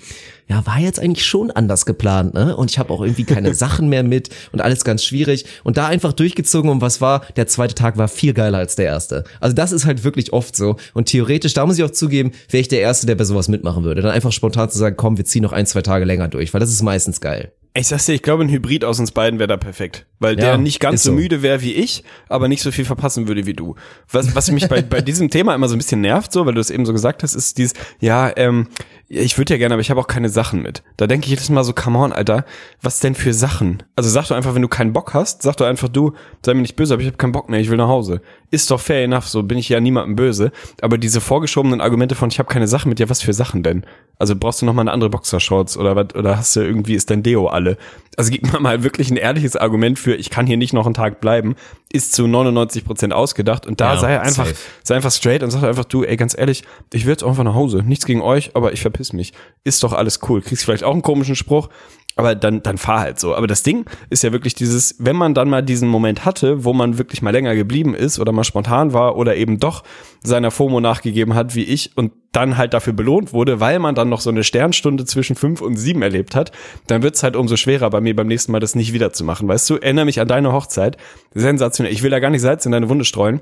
[0.50, 2.56] ja, war jetzt eigentlich schon anders geplant, ne?
[2.56, 5.46] Und ich habe auch irgendwie keine Sachen mehr mit und alles ganz schwierig.
[5.64, 8.86] Und da einfach durchgezogen und was war, der zweite Tag war viel geiler als der
[8.86, 9.26] erste.
[9.42, 10.78] Also das ist halt wirklich oft so.
[10.94, 13.84] Und theoretisch, da muss ich auch zugeben, wäre ich der Erste, der bei sowas mitmachen
[13.84, 14.02] würde.
[14.02, 16.60] Dann einfach spontan zu sagen, komm, wir ziehen noch ein, zwei Tage länger durch, weil
[16.62, 17.52] das ist meistens geil.
[17.74, 20.08] Ich sag's dir, ich glaube, ein Hybrid aus uns beiden wäre da perfekt.
[20.18, 21.16] Weil Ja, der nicht ganz so so.
[21.16, 23.76] müde wäre wie ich, aber nicht so viel verpassen würde wie du.
[24.12, 26.60] Was, was mich bei, bei diesem Thema immer so ein bisschen nervt, so, weil du
[26.62, 29.82] es eben so gesagt hast, ist dieses, ja, ähm, ja, ich würde ja gerne, aber
[29.82, 30.84] ich habe auch keine Sachen mit.
[30.98, 32.44] Da denke ich jedes Mal so, come on, Alter,
[32.82, 33.84] was denn für Sachen?
[33.96, 36.14] Also sag doch einfach, wenn du keinen Bock hast, sag doch einfach, du,
[36.46, 38.22] sei mir nicht böse, aber ich habe keinen Bock mehr, ich will nach Hause.
[38.52, 40.52] Ist doch fair enough, so bin ich ja niemandem böse.
[40.82, 43.86] Aber diese vorgeschobenen Argumente von, ich habe keine Sachen mit, ja, was für Sachen denn?
[44.20, 47.10] Also brauchst du noch mal eine andere Boxershorts oder was, oder hast du irgendwie, ist
[47.10, 47.78] dein Deo alle?
[48.18, 50.96] Also gib mir mal wirklich ein ehrliches Argument für, ich kann hier nicht noch einen
[50.96, 51.56] Tag bleiben,
[51.94, 54.56] ist zu 99 Prozent ausgedacht und da Ja, sei einfach, safe.
[54.84, 57.44] sei einfach straight und sag einfach, du, ey, ganz ehrlich, ich will jetzt auch einfach
[57.44, 57.84] nach Hause.
[57.86, 59.34] Nichts gegen euch, aber ich verpiss mich.
[59.64, 60.42] Ist doch alles cool.
[60.42, 61.70] Kriegst vielleicht auch einen komischen Spruch,
[62.18, 63.36] aber dann, dann fahr halt so.
[63.36, 66.74] Aber das Ding ist ja wirklich dieses, wenn man dann mal diesen Moment hatte, wo
[66.74, 69.84] man wirklich mal länger geblieben ist oder mal spontan war oder eben doch
[70.24, 74.10] seiner FOMO nachgegeben hat, wie ich, und dann halt dafür belohnt wurde, weil man dann
[74.10, 76.52] noch so eine Sternstunde zwischen fünf und sieben erlebt hat,
[76.88, 79.48] dann wird's halt umso schwerer bei mir beim nächsten Mal das nicht wieder zu machen.
[79.48, 80.98] Weißt du, erinnere mich an deine Hochzeit.
[81.34, 81.94] Sensationell.
[81.94, 83.42] Ich will da gar nicht Salz in deine Wunde streuen.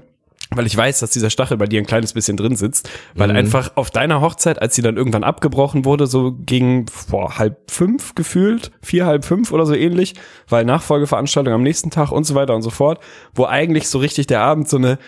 [0.52, 3.72] Weil ich weiß, dass dieser Stachel bei dir ein kleines bisschen drin sitzt, weil einfach
[3.76, 8.72] auf deiner Hochzeit, als sie dann irgendwann abgebrochen wurde, so gegen vor halb fünf gefühlt,
[8.82, 10.14] vier, halb fünf oder so ähnlich,
[10.48, 13.00] weil Nachfolgeveranstaltung am nächsten Tag und so weiter und so fort,
[13.34, 15.00] wo eigentlich so richtig der Abend so eine,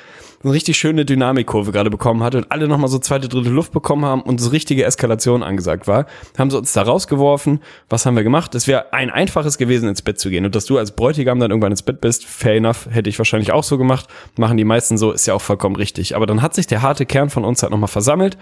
[0.43, 4.06] eine richtig schöne Dynamikkurve gerade bekommen hatte und alle nochmal so zweite, dritte Luft bekommen
[4.06, 6.06] haben und so richtige Eskalation angesagt war,
[6.38, 7.60] haben sie uns da rausgeworfen.
[7.89, 8.54] Was haben wir gemacht?
[8.56, 10.45] Es wäre ein einfaches gewesen, ins Bett zu gehen.
[10.45, 13.52] Und dass du als Bräutigam dann irgendwann ins Bett bist, fair enough, hätte ich wahrscheinlich
[13.52, 14.08] auch so gemacht.
[14.38, 16.15] Machen die meisten so, ist ja auch vollkommen richtig.
[16.15, 18.38] Aber dann hat sich der harte Kern von uns halt nochmal versammelt,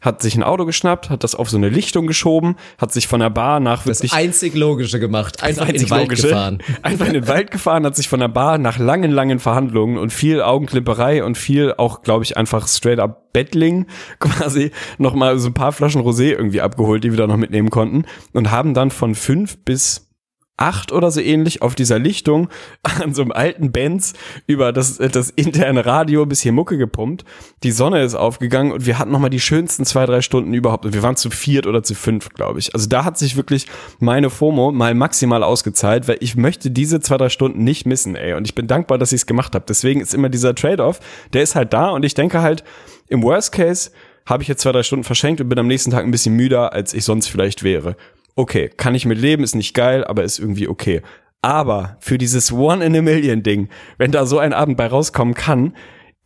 [0.00, 3.20] hat sich ein Auto geschnappt, hat das auf so eine Lichtung geschoben, hat sich von
[3.20, 5.42] der Bar nach Das wirklich einzig Logische gemacht.
[5.42, 6.28] Einfach in den einzig Wald Logische.
[6.28, 6.58] gefahren.
[6.82, 10.12] Einfach in den Wald gefahren, hat sich von der Bar nach langen, langen Verhandlungen und
[10.12, 13.86] viel Augenklimperei und viel auch, glaube ich, einfach straight up Bettling
[14.18, 18.04] quasi nochmal so ein paar Flaschen Rosé irgendwie abgeholt, die wir da noch mitnehmen konnten
[18.32, 20.09] und haben dann von fünf bis
[20.60, 22.48] acht oder so ähnlich auf dieser Lichtung
[22.82, 24.12] an so einem alten Benz
[24.46, 27.24] über das, das interne Radio bis hier Mucke gepumpt.
[27.62, 30.84] Die Sonne ist aufgegangen und wir hatten nochmal die schönsten zwei, drei Stunden überhaupt.
[30.84, 32.74] Und wir waren zu viert oder zu fünf, glaube ich.
[32.74, 33.66] Also da hat sich wirklich
[33.98, 38.34] meine FOMO mal maximal ausgezahlt, weil ich möchte diese zwei, drei Stunden nicht missen, ey.
[38.34, 39.64] Und ich bin dankbar, dass ich es gemacht habe.
[39.66, 41.00] Deswegen ist immer dieser Trade-off,
[41.32, 42.64] der ist halt da und ich denke halt,
[43.08, 43.90] im Worst Case
[44.26, 46.72] habe ich jetzt zwei, drei Stunden verschenkt und bin am nächsten Tag ein bisschen müder,
[46.72, 47.96] als ich sonst vielleicht wäre
[48.40, 51.02] okay, kann ich mit leben, ist nicht geil, aber ist irgendwie okay.
[51.42, 55.34] Aber für dieses One in a Million Ding, wenn da so ein Abend bei rauskommen
[55.34, 55.74] kann,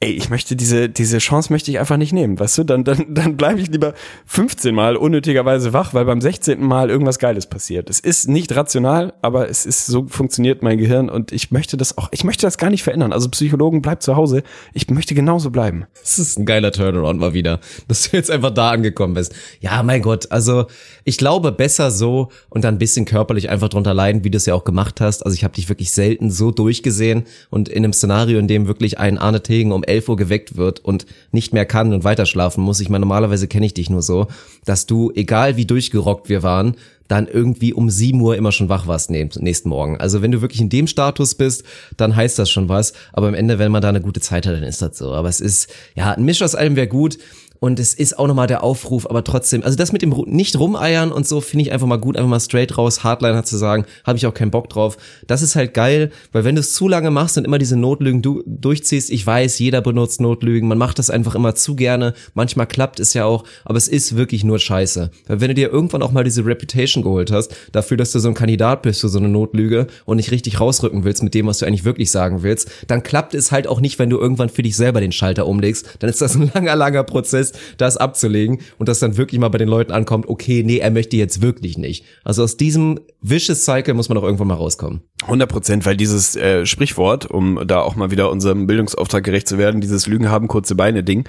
[0.05, 2.65] ey, ich möchte diese, diese Chance möchte ich einfach nicht nehmen, weißt du?
[2.65, 3.95] Dann, dann, dann bleibe ich lieber
[4.27, 6.63] 15 Mal unnötigerweise wach, weil beim 16.
[6.63, 7.89] Mal irgendwas Geiles passiert.
[7.89, 11.97] Es ist nicht rational, aber es ist, so funktioniert mein Gehirn und ich möchte das
[11.97, 13.13] auch, ich möchte das gar nicht verändern.
[13.13, 14.43] Also Psychologen, bleibt zu Hause.
[14.75, 15.87] Ich möchte genauso bleiben.
[16.01, 19.35] Das ist ein geiler Turnaround mal wieder, dass du jetzt einfach da angekommen bist.
[19.61, 20.67] Ja, mein Gott, also
[21.05, 24.45] ich glaube besser so und dann ein bisschen körperlich einfach drunter leiden, wie du es
[24.45, 25.25] ja auch gemacht hast.
[25.25, 28.99] Also ich habe dich wirklich selten so durchgesehen und in einem Szenario, in dem wirklich
[28.99, 32.63] ein Arne Tegen um 11 Uhr geweckt wird und nicht mehr kann und weiter schlafen
[32.63, 32.81] muss.
[32.81, 34.27] Ich meine, normalerweise kenne ich dich nur so,
[34.65, 36.77] dass du, egal wie durchgerockt wir waren,
[37.09, 39.99] dann irgendwie um 7 Uhr immer schon wach warst nächsten Morgen.
[39.99, 41.65] Also wenn du wirklich in dem Status bist,
[41.97, 42.95] dann heißt das schon was.
[43.13, 45.13] Aber am Ende, wenn man da eine gute Zeit hat, dann ist das so.
[45.13, 47.19] Aber es ist, ja, ein Misch aus allem wäre gut.
[47.61, 51.13] Und es ist auch nochmal der Aufruf, aber trotzdem, also das mit dem nicht rumeiern
[51.13, 54.19] und so finde ich einfach mal gut, einfach mal straight raus, Hardliner zu sagen, habe
[54.19, 54.97] ich auch keinen Bock drauf.
[55.27, 58.23] Das ist halt geil, weil wenn du es zu lange machst und immer diese Notlügen
[58.23, 62.67] du durchziehst, ich weiß, jeder benutzt Notlügen, man macht das einfach immer zu gerne, manchmal
[62.67, 65.11] klappt es ja auch, aber es ist wirklich nur scheiße.
[65.27, 68.29] Weil wenn du dir irgendwann auch mal diese Reputation geholt hast, dafür, dass du so
[68.29, 71.59] ein Kandidat bist für so eine Notlüge und nicht richtig rausrücken willst mit dem, was
[71.59, 74.63] du eigentlich wirklich sagen willst, dann klappt es halt auch nicht, wenn du irgendwann für
[74.63, 75.87] dich selber den Schalter umlegst.
[75.99, 77.44] Dann ist das ein langer, langer Prozess,
[77.77, 81.17] das abzulegen und dass dann wirklich mal bei den Leuten ankommt, okay, nee, er möchte
[81.17, 82.05] jetzt wirklich nicht.
[82.25, 85.03] Also aus diesem vicious Cycle muss man auch irgendwann mal rauskommen.
[85.23, 89.59] 100 Prozent, weil dieses äh, Sprichwort, um da auch mal wieder unserem Bildungsauftrag gerecht zu
[89.59, 91.29] werden, dieses Lügen haben kurze Beine Ding,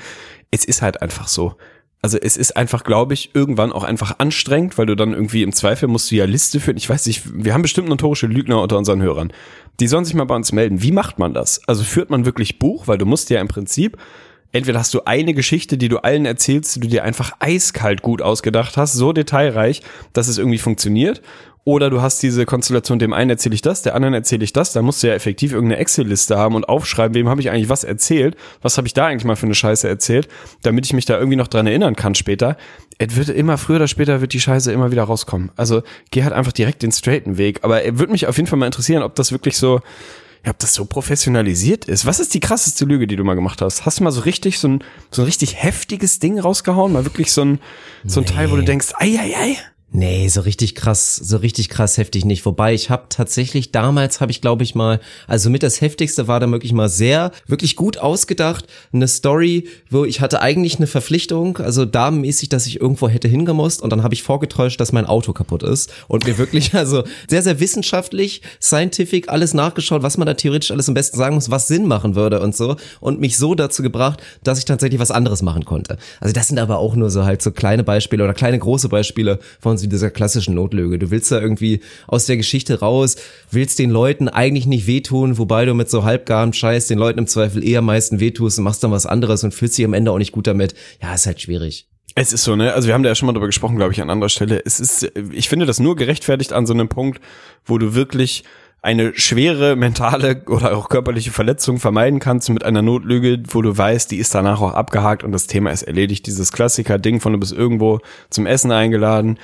[0.52, 1.56] es ist halt einfach so.
[2.06, 5.54] Also es ist einfach, glaube ich, irgendwann auch einfach anstrengend, weil du dann irgendwie im
[5.54, 6.78] Zweifel musst du ja Liste führen.
[6.78, 9.34] Ich weiß nicht, wir haben bestimmt notorische Lügner unter unseren Hörern.
[9.80, 10.84] Die sollen sich mal bei uns melden.
[10.84, 11.68] Wie macht man das?
[11.68, 13.98] Also führt man wirklich Buch, weil du musst ja im Prinzip
[14.56, 18.22] entweder hast du eine Geschichte, die du allen erzählst, die du dir einfach eiskalt gut
[18.22, 19.82] ausgedacht hast, so detailreich,
[20.14, 21.22] dass es irgendwie funktioniert.
[21.66, 24.72] Oder du hast diese Konstellation, dem einen erzähle ich das, der anderen erzähle ich das.
[24.72, 27.84] Da musst du ja effektiv irgendeine Excel-Liste haben und aufschreiben, wem habe ich eigentlich was
[27.84, 30.28] erzählt, was habe ich da eigentlich mal für eine Scheiße erzählt,
[30.62, 32.56] damit ich mich da irgendwie noch dran erinnern kann später.
[33.00, 35.52] Es wird immer früher oder später wird die Scheiße immer wieder rauskommen.
[35.56, 37.64] Also geh halt einfach direkt den straighten Weg.
[37.64, 39.82] Aber er würde mich auf jeden Fall mal interessieren, ob das wirklich so,
[40.50, 42.06] ob das so professionalisiert ist.
[42.06, 43.86] Was ist die krasseste Lüge, die du mal gemacht hast?
[43.86, 46.94] Hast du mal so richtig so ein, so ein richtig heftiges Ding rausgehauen?
[46.94, 47.60] Mal wirklich so ein,
[48.06, 49.58] so ein Teil, wo du denkst, ei, ei, ei.
[49.98, 52.46] Nee, so richtig krass, so richtig krass heftig nicht.
[52.46, 56.42] Wobei ich habe tatsächlich damals habe ich glaube ich mal, also mit das heftigste war
[56.42, 61.60] dann wirklich mal sehr, wirklich gut ausgedacht, eine Story, wo ich hatte eigentlich eine Verpflichtung,
[61.60, 65.32] also damenmäßig, dass ich irgendwo hätte hingemusst und dann habe ich vorgetäuscht, dass mein Auto
[65.32, 70.34] kaputt ist und mir wirklich also sehr sehr wissenschaftlich, scientific alles nachgeschaut, was man da
[70.34, 73.56] theoretisch alles am besten sagen muss, was Sinn machen würde und so und mich so
[73.56, 75.96] dazu gebracht, dass ich tatsächlich was anderes machen konnte.
[76.20, 79.40] Also das sind aber auch nur so halt so kleine Beispiele oder kleine große Beispiele
[79.62, 81.00] von so dieser klassischen Notlüge.
[81.00, 83.16] Du willst da irgendwie aus der Geschichte raus,
[83.52, 87.28] willst den Leuten eigentlich nicht wehtun, wobei du mit so halbgarem Scheiß den Leuten im
[87.28, 90.12] Zweifel eher am meisten wehtust und machst dann was anderes und fühlst dich am Ende
[90.12, 90.74] auch nicht gut damit.
[91.02, 91.88] Ja, ist halt schwierig.
[92.16, 92.74] Es ist so, ne?
[92.74, 94.62] Also wir haben da ja schon mal drüber gesprochen, glaube ich, an anderer Stelle.
[94.66, 97.20] Es ist, ich finde das nur gerechtfertigt an so einem Punkt,
[97.66, 98.44] wo du wirklich
[98.86, 104.12] eine schwere mentale oder auch körperliche Verletzung vermeiden kannst mit einer Notlüge, wo du weißt,
[104.12, 106.28] die ist danach auch abgehakt und das Thema ist erledigt.
[106.28, 109.40] Dieses Klassiker-Ding von du bist irgendwo zum Essen eingeladen,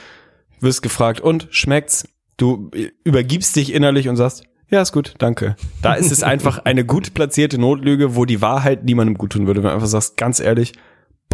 [0.62, 2.08] wirst gefragt und schmeckt's?
[2.38, 2.72] Du
[3.04, 5.56] übergibst dich innerlich und sagst, Ja, ist gut, danke.
[5.82, 9.62] Da ist es einfach eine gut platzierte Notlüge, wo die Wahrheit niemandem gut tun würde.
[9.62, 10.74] Wenn du einfach sagst, ganz ehrlich,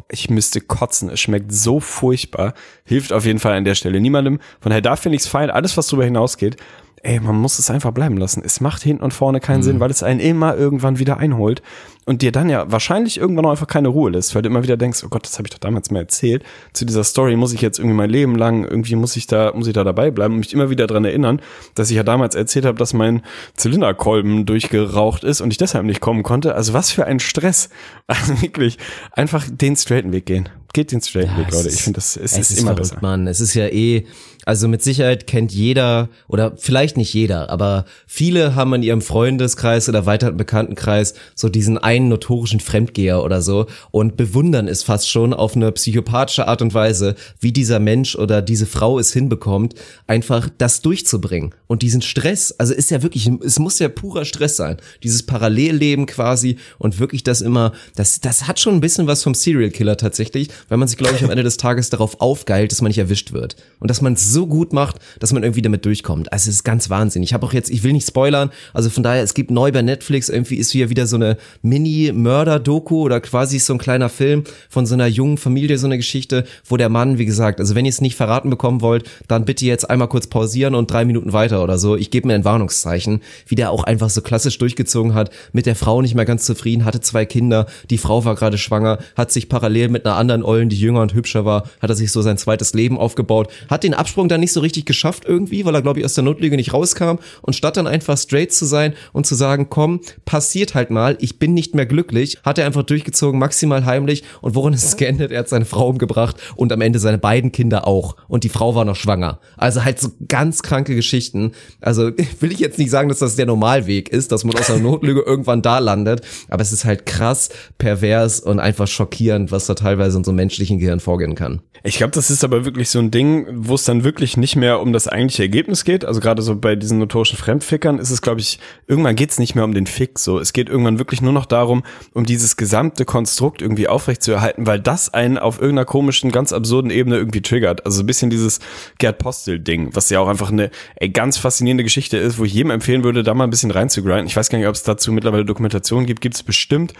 [0.09, 4.39] ich müsste kotzen, es schmeckt so furchtbar, hilft auf jeden Fall an der Stelle niemandem.
[4.59, 6.57] Von daher, da finde ich es fein, alles, was darüber hinausgeht,
[7.03, 8.41] ey, man muss es einfach bleiben lassen.
[8.43, 9.63] Es macht hinten und vorne keinen mhm.
[9.63, 11.61] Sinn, weil es einen immer irgendwann wieder einholt
[12.07, 14.77] und dir dann ja wahrscheinlich irgendwann auch einfach keine Ruhe lässt, weil du immer wieder
[14.77, 16.41] denkst, oh Gott, das habe ich doch damals mal erzählt.
[16.71, 19.67] Zu dieser Story muss ich jetzt irgendwie mein Leben lang, irgendwie muss ich da, muss
[19.67, 21.41] ich da dabei bleiben und mich immer wieder dran erinnern,
[21.75, 23.23] dass ich ja damals erzählt habe, dass mein
[23.57, 26.55] Zylinderkolben durchgeraucht ist und ich deshalb nicht kommen konnte.
[26.55, 27.69] Also was für ein Stress.
[28.07, 28.77] Also wirklich,
[29.11, 30.47] einfach den straighten Weg gehen.
[30.73, 31.69] Geht den straighten ja, Weg, Leute.
[31.69, 33.01] Ich finde, das es, es ist, ist immer verrückt, besser.
[33.01, 33.27] Mann.
[33.27, 34.05] Es ist ja eh,
[34.47, 39.89] also mit Sicherheit kennt jeder oder vielleicht nicht jeder, aber viele haben in ihrem Freundeskreis
[39.89, 45.33] oder weiteren Bekanntenkreis so diesen einen notorischen Fremdgeher oder so und bewundern es fast schon
[45.33, 49.75] auf eine psychopathische Art und Weise, wie dieser Mensch oder diese Frau es hinbekommt,
[50.07, 54.55] einfach das durchzubringen und diesen Stress, also ist ja wirklich, es muss ja purer Stress
[54.55, 59.23] sein, dieses Parallelleben quasi und wirklich das immer, das, das hat schon ein bisschen was
[59.23, 62.71] vom Serial Killer tatsächlich, weil man sich, glaube ich, am Ende des Tages darauf aufgeilt,
[62.71, 65.63] dass man nicht erwischt wird und dass man so so gut macht, dass man irgendwie
[65.63, 66.31] damit durchkommt.
[66.31, 67.29] Also es ist ganz wahnsinnig.
[67.29, 69.81] Ich habe auch jetzt, ich will nicht spoilern, also von daher, es gibt neu bei
[69.81, 74.85] Netflix, irgendwie ist hier wieder so eine Mini-Mörder-Doku oder quasi so ein kleiner Film von
[74.85, 77.89] so einer jungen Familie, so eine Geschichte, wo der Mann, wie gesagt, also wenn ihr
[77.89, 81.63] es nicht verraten bekommen wollt, dann bitte jetzt einmal kurz pausieren und drei Minuten weiter
[81.63, 81.95] oder so.
[81.95, 85.75] Ich gebe mir ein Warnungszeichen, wie der auch einfach so klassisch durchgezogen hat, mit der
[85.75, 89.49] Frau nicht mehr ganz zufrieden, hatte zwei Kinder, die Frau war gerade schwanger, hat sich
[89.49, 92.37] parallel mit einer anderen Ollen, die jünger und hübscher war, hat er sich so sein
[92.37, 95.99] zweites Leben aufgebaut, hat den Absprung dann nicht so richtig geschafft irgendwie, weil er, glaube
[95.99, 97.17] ich, aus der Notlüge nicht rauskam.
[97.41, 101.39] Und statt dann einfach straight zu sein und zu sagen, komm, passiert halt mal, ich
[101.39, 104.23] bin nicht mehr glücklich, hat er einfach durchgezogen, maximal heimlich.
[104.41, 105.31] Und worin ist es geendet?
[105.31, 108.15] Er hat seine Frau umgebracht und am Ende seine beiden Kinder auch.
[108.27, 109.39] Und die Frau war noch schwanger.
[109.57, 111.51] Also halt so ganz kranke Geschichten.
[111.81, 114.79] Also will ich jetzt nicht sagen, dass das der Normalweg ist, dass man aus einer
[114.83, 116.21] Notlüge irgendwann da landet.
[116.49, 120.79] Aber es ist halt krass, pervers und einfach schockierend, was da teilweise in so menschlichen
[120.79, 121.61] Gehirn vorgehen kann.
[121.83, 124.79] Ich glaube, das ist aber wirklich so ein Ding, wo es dann wirklich nicht mehr
[124.79, 126.05] um das eigentliche Ergebnis geht.
[126.05, 129.55] Also gerade so bei diesen notorischen Fremdfickern ist es, glaube ich, irgendwann geht es nicht
[129.55, 130.19] mehr um den Fick.
[130.19, 131.83] So, es geht irgendwann wirklich nur noch darum,
[132.13, 137.17] um dieses gesamte Konstrukt irgendwie aufrechtzuerhalten, weil das einen auf irgendeiner komischen, ganz absurden Ebene
[137.17, 137.85] irgendwie triggert.
[137.85, 138.59] Also ein bisschen dieses
[138.97, 142.71] Gerd Postel-Ding, was ja auch einfach eine ey, ganz faszinierende Geschichte ist, wo ich jedem
[142.71, 144.27] empfehlen würde, da mal ein bisschen reinzugrinden.
[144.27, 146.93] Ich weiß gar nicht, ob es dazu mittlerweile Dokumentationen gibt, gibt es bestimmt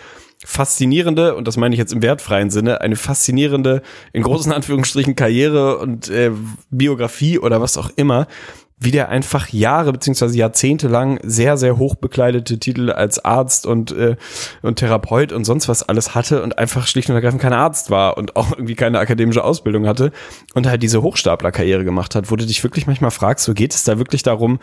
[0.45, 3.81] faszinierende, und das meine ich jetzt im wertfreien Sinne, eine faszinierende,
[4.13, 6.31] in großen Anführungsstrichen, Karriere und äh,
[6.69, 8.27] Biografie oder was auch immer,
[8.79, 13.91] wie der einfach Jahre beziehungsweise Jahrzehnte lang sehr, sehr hoch bekleidete Titel als Arzt und,
[13.91, 14.17] äh,
[14.61, 18.17] und Therapeut und sonst was alles hatte und einfach schlicht und ergreifend kein Arzt war
[18.17, 20.11] und auch irgendwie keine akademische Ausbildung hatte
[20.53, 23.83] und halt diese Hochstaplerkarriere gemacht hat, wo du dich wirklich manchmal fragst, so geht es
[23.83, 24.59] da wirklich darum,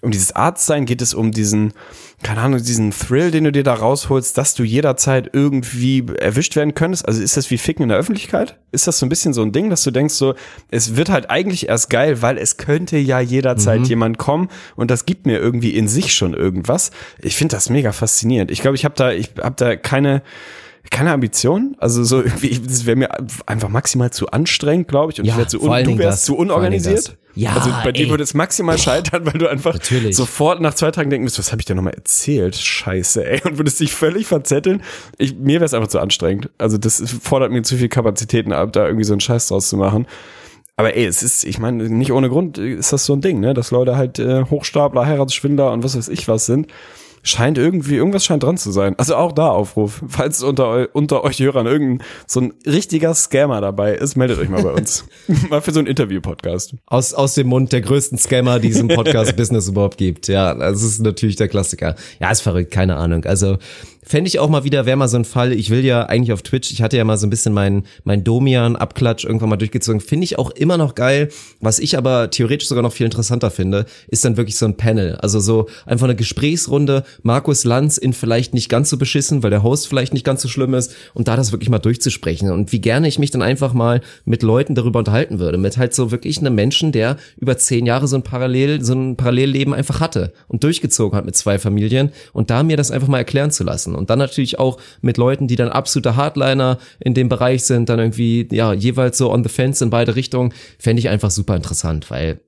[0.00, 1.74] um dieses Arztsein, geht es um diesen,
[2.22, 6.74] keine Ahnung, diesen Thrill, den du dir da rausholst, dass du jederzeit irgendwie erwischt werden
[6.74, 7.06] könntest?
[7.06, 8.58] Also ist das wie Ficken in der Öffentlichkeit?
[8.70, 10.34] Ist das so ein bisschen so ein Ding, dass du denkst so,
[10.70, 13.20] es wird halt eigentlich erst geil, weil es könnte ja
[13.58, 13.86] jederzeit mhm.
[13.86, 16.90] jemand kommen und das gibt mir irgendwie in sich schon irgendwas.
[17.20, 18.50] Ich finde das mega faszinierend.
[18.50, 20.22] Ich glaube, ich habe da, ich habe da keine,
[20.90, 21.76] keine Ambition.
[21.78, 23.10] Also so irgendwie, das wäre mir
[23.46, 25.18] einfach maximal zu anstrengend, glaube ich.
[25.18, 27.16] Und ja, ich wär zu un, du wärst zu unorganisiert.
[27.34, 30.16] Ja, also bei dir würde es maximal scheitern, weil du einfach Natürlich.
[30.16, 32.56] sofort nach zwei Tagen denken wirst, was habe ich denn nochmal erzählt?
[32.56, 33.40] Scheiße, ey.
[33.44, 34.82] Und würdest dich völlig verzetteln.
[35.18, 36.50] Ich, mir wäre es einfach zu anstrengend.
[36.58, 39.76] Also das fordert mir zu viel Kapazitäten ab, da irgendwie so einen Scheiß draus zu
[39.76, 40.06] machen.
[40.78, 43.52] Aber ey, es ist, ich meine, nicht ohne Grund ist das so ein Ding, ne?
[43.52, 46.68] Dass Leute halt äh, Hochstapler, Heiratsschwindler und was weiß ich was sind
[47.22, 48.94] scheint irgendwie, irgendwas scheint dran zu sein.
[48.98, 50.02] Also auch da Aufruf.
[50.08, 54.62] Falls unter, unter euch Hörern irgendein so ein richtiger Scammer dabei ist, meldet euch mal
[54.62, 55.04] bei uns.
[55.50, 56.74] mal für so ein Interview-Podcast.
[56.86, 60.28] Aus, aus dem Mund der größten Scammer, die es im Podcast-Business überhaupt gibt.
[60.28, 61.96] Ja, das ist natürlich der Klassiker.
[62.20, 63.24] Ja, ist verrückt, keine Ahnung.
[63.24, 63.58] Also
[64.02, 65.52] Fände ich auch mal wieder, wäre mal so ein Fall.
[65.52, 68.24] Ich will ja eigentlich auf Twitch, ich hatte ja mal so ein bisschen meinen mein
[68.24, 70.00] Domian-Abklatsch irgendwann mal durchgezogen.
[70.00, 71.28] Finde ich auch immer noch geil.
[71.60, 75.16] Was ich aber theoretisch sogar noch viel interessanter finde, ist dann wirklich so ein Panel.
[75.16, 77.04] Also so einfach eine Gesprächsrunde.
[77.22, 80.48] Markus Lanz in vielleicht nicht ganz so beschissen, weil der Host vielleicht nicht ganz so
[80.48, 80.94] schlimm ist.
[81.12, 82.50] Und da das wirklich mal durchzusprechen.
[82.50, 85.58] Und wie gerne ich mich dann einfach mal mit Leuten darüber unterhalten würde.
[85.58, 89.16] Mit halt so wirklich einem Menschen, der über zehn Jahre so ein Parallel, so ein
[89.16, 92.10] Parallelleben einfach hatte und durchgezogen hat mit zwei Familien.
[92.32, 93.97] Und da mir das einfach mal erklären zu lassen.
[93.98, 97.98] Und dann natürlich auch mit Leuten, die dann absolute Hardliner in dem Bereich sind, dann
[97.98, 102.10] irgendwie, ja, jeweils so on the fence in beide Richtungen, fände ich einfach super interessant,
[102.10, 102.40] weil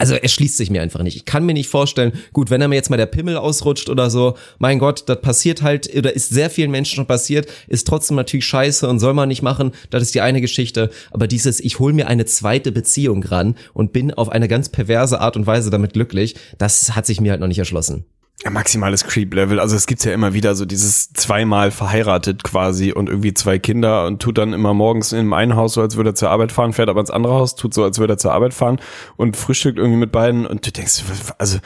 [0.00, 1.14] also er schließt sich mir einfach nicht.
[1.14, 4.08] Ich kann mir nicht vorstellen, gut, wenn er mir jetzt mal der Pimmel ausrutscht oder
[4.08, 8.16] so, mein Gott, das passiert halt, oder ist sehr vielen Menschen schon passiert, ist trotzdem
[8.16, 10.88] natürlich scheiße und soll man nicht machen, das ist die eine Geschichte.
[11.10, 15.20] Aber dieses, ich hole mir eine zweite Beziehung ran und bin auf eine ganz perverse
[15.20, 18.06] Art und Weise damit glücklich, das hat sich mir halt noch nicht erschlossen.
[18.48, 19.60] Maximales Creep-Level.
[19.60, 24.06] Also es gibt's ja immer wieder so dieses zweimal verheiratet quasi und irgendwie zwei Kinder
[24.06, 26.72] und tut dann immer morgens in einem Haus so, als würde er zur Arbeit fahren,
[26.72, 28.80] fährt aber ins andere Haus, tut so, als würde er zur Arbeit fahren
[29.16, 31.02] und frühstückt irgendwie mit beiden und du denkst,
[31.36, 31.58] also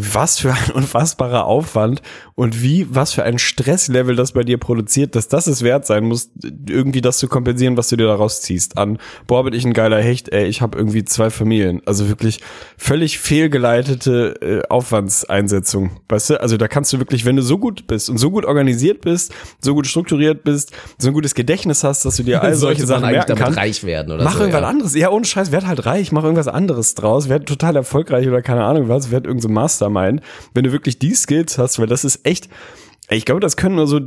[0.00, 2.02] was für ein unfassbarer Aufwand
[2.34, 6.04] und wie, was für ein Stresslevel das bei dir produziert, dass das es wert sein
[6.04, 6.30] muss,
[6.68, 8.78] irgendwie das zu kompensieren, was du dir daraus ziehst.
[8.78, 11.82] An, boah, bin ich ein geiler Hecht, ey, ich habe irgendwie zwei Familien.
[11.86, 12.40] Also wirklich
[12.76, 15.90] völlig fehlgeleitete äh, Aufwandseinsetzung.
[16.08, 18.44] Weißt du, also da kannst du wirklich, wenn du so gut bist und so gut
[18.44, 22.54] organisiert bist, so gut strukturiert bist, so ein gutes Gedächtnis hast, dass du dir all
[22.54, 23.58] solche Sachen merken kannst.
[23.58, 24.40] reich werden oder Mach so.
[24.40, 24.68] irgendwas ja.
[24.68, 24.94] anderes.
[24.94, 28.64] Ja, ohne Scheiß, werd halt reich, mach irgendwas anderes draus, werd total erfolgreich oder keine
[28.64, 29.48] Ahnung was, werd irgend so
[29.88, 30.20] Mastermind.
[30.54, 32.48] Wenn du wirklich die Skills hast, weil das ist echt,
[33.10, 34.00] ich glaube, das können nur so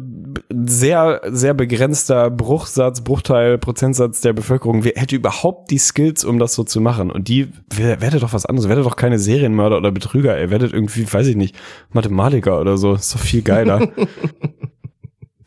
[0.63, 6.53] sehr, sehr begrenzter Bruchsatz, Bruchteil, Prozentsatz der Bevölkerung, wer hätte überhaupt die Skills, um das
[6.53, 7.09] so zu machen.
[7.09, 10.71] Und die, wer- werdet doch was anderes, werdet doch keine Serienmörder oder Betrüger, ihr werdet
[10.73, 11.55] irgendwie, weiß ich nicht,
[11.91, 13.89] Mathematiker oder so, ist doch viel geiler.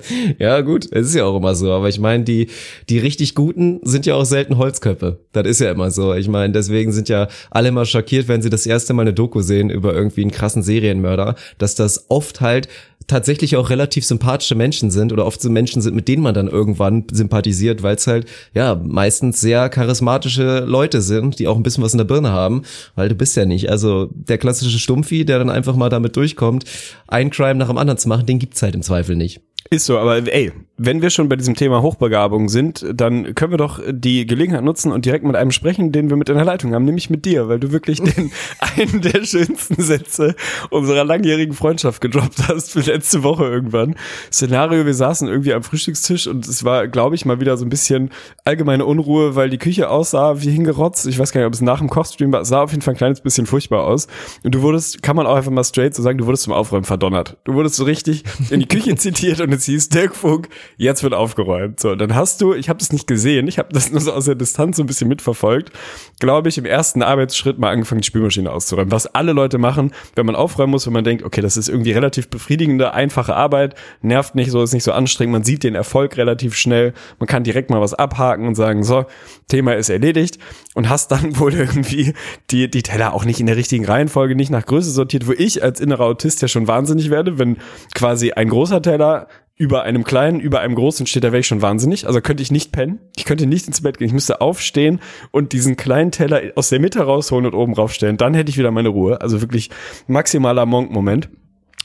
[0.38, 1.70] Ja, gut, es ist ja auch immer so.
[1.70, 2.48] Aber ich meine, die,
[2.88, 5.20] die richtig Guten sind ja auch selten Holzköpfe.
[5.32, 6.14] Das ist ja immer so.
[6.14, 9.40] Ich meine, deswegen sind ja alle immer schockiert, wenn sie das erste Mal eine Doku
[9.40, 12.68] sehen über irgendwie einen krassen Serienmörder, dass das oft halt
[13.06, 16.48] tatsächlich auch relativ sympathische Menschen sind oder oft so Menschen sind, mit denen man dann
[16.48, 21.84] irgendwann sympathisiert, weil es halt, ja, meistens sehr charismatische Leute sind, die auch ein bisschen
[21.84, 22.62] was in der Birne haben,
[22.94, 23.70] weil du bist ja nicht.
[23.70, 26.64] Also der klassische Stumpfi, der dann einfach mal damit durchkommt,
[27.06, 29.40] ein Crime nach dem anderen zu machen, den gibt's halt im Zweifel nicht.
[29.70, 33.58] Ist so, aber ey, wenn wir schon bei diesem Thema Hochbegabung sind, dann können wir
[33.58, 36.74] doch die Gelegenheit nutzen und direkt mit einem sprechen, den wir mit in der Leitung
[36.74, 40.34] haben, nämlich mit dir, weil du wirklich den einen der schönsten Sätze
[40.70, 43.94] unserer langjährigen Freundschaft gedroppt hast für letzte Woche irgendwann.
[44.32, 47.70] Szenario, wir saßen irgendwie am Frühstückstisch und es war, glaube ich, mal wieder so ein
[47.70, 48.10] bisschen
[48.44, 51.06] allgemeine Unruhe, weil die Küche aussah wie hingerotzt.
[51.06, 52.40] Ich weiß gar nicht, ob es nach dem Kochstream war.
[52.40, 54.08] Es sah auf jeden Fall ein kleines bisschen furchtbar aus.
[54.42, 56.84] Und du wurdest, kann man auch einfach mal straight so sagen, du wurdest zum Aufräumen
[56.84, 57.36] verdonnert.
[57.44, 61.14] Du wurdest so richtig in die Küche zitiert und es hieß, Dirk Funk, jetzt wird
[61.14, 61.80] aufgeräumt.
[61.80, 64.26] So, dann hast du, ich habe das nicht gesehen, ich habe das nur so aus
[64.26, 65.72] der Distanz so ein bisschen mitverfolgt,
[66.20, 68.90] glaube ich, im ersten Arbeitsschritt mal angefangen, die Spülmaschine auszuräumen.
[68.90, 71.92] Was alle Leute machen, wenn man aufräumen muss, wenn man denkt, okay, das ist irgendwie
[71.92, 76.16] relativ befriedigende, einfache Arbeit, nervt nicht so, ist nicht so anstrengend, man sieht den Erfolg
[76.16, 79.06] relativ schnell, man kann direkt mal was abhaken und sagen, so,
[79.48, 80.38] Thema ist erledigt
[80.74, 82.14] und hast dann wohl irgendwie
[82.50, 85.62] die, die Teller auch nicht in der richtigen Reihenfolge, nicht nach Größe sortiert, wo ich
[85.62, 87.58] als innerer Autist ja schon wahnsinnig werde, wenn
[87.94, 91.62] quasi ein großer Teller über einem kleinen, über einem großen steht, da wäre ich schon
[91.62, 92.06] wahnsinnig.
[92.06, 92.98] Also könnte ich nicht pennen.
[93.16, 94.08] Ich könnte nicht ins Bett gehen.
[94.08, 95.00] Ich müsste aufstehen
[95.30, 98.16] und diesen kleinen Teller aus der Mitte rausholen und oben raufstellen.
[98.16, 99.20] Dann hätte ich wieder meine Ruhe.
[99.20, 99.70] Also wirklich
[100.08, 101.28] maximaler Monk-Moment.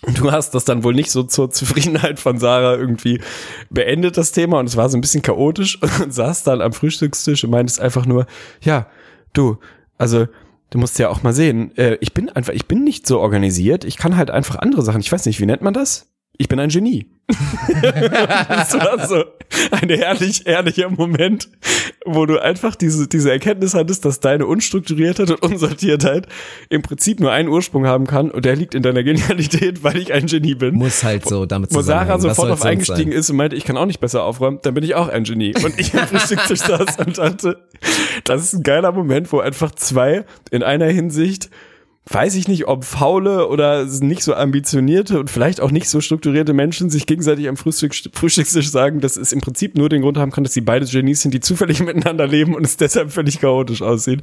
[0.02, 3.22] Und du hast das dann wohl nicht so zur Zufriedenheit von Sarah irgendwie
[3.70, 4.60] beendet, das Thema.
[4.60, 8.08] Und es war so ein bisschen chaotisch und saß dann am Frühstückstisch und meintest einfach
[8.08, 8.26] nur,
[8.62, 8.88] ja,
[9.34, 9.58] du,
[10.00, 10.28] also
[10.72, 13.84] du musst ja auch mal sehen, äh, ich bin einfach, ich bin nicht so organisiert.
[13.84, 15.02] Ich kann halt einfach andere Sachen.
[15.02, 16.08] Ich weiß nicht, wie nennt man das?
[16.42, 17.06] Ich bin ein Genie.
[17.28, 19.26] das war so
[19.72, 21.50] ein herrlich, ehrlicher Moment,
[22.06, 26.28] wo du einfach diese, diese Erkenntnis hattest, dass deine Unstrukturiertheit und Unsortiertheit
[26.70, 30.14] im Prinzip nur einen Ursprung haben kann und der liegt in deiner Genialität, weil ich
[30.14, 30.76] ein Genie bin.
[30.76, 31.82] Muss halt so damit Wo.
[31.82, 33.20] Sarah sofort auf eingestiegen sein?
[33.20, 35.54] ist und meinte, ich kann auch nicht besser aufräumen, dann bin ich auch ein Genie.
[35.62, 37.58] Und ich am Frühstückstisch saß und dachte,
[38.24, 41.50] das ist ein geiler Moment, wo einfach zwei in einer Hinsicht
[42.12, 46.54] weiß ich nicht, ob faule oder nicht so ambitionierte und vielleicht auch nicht so strukturierte
[46.54, 50.32] Menschen sich gegenseitig am Frühstück, Frühstückstisch sagen, dass es im Prinzip nur den Grund haben
[50.32, 53.84] kann, dass sie beide Genies sind, die zufällig miteinander leben und es deshalb völlig chaotisch
[53.84, 54.22] aussieht.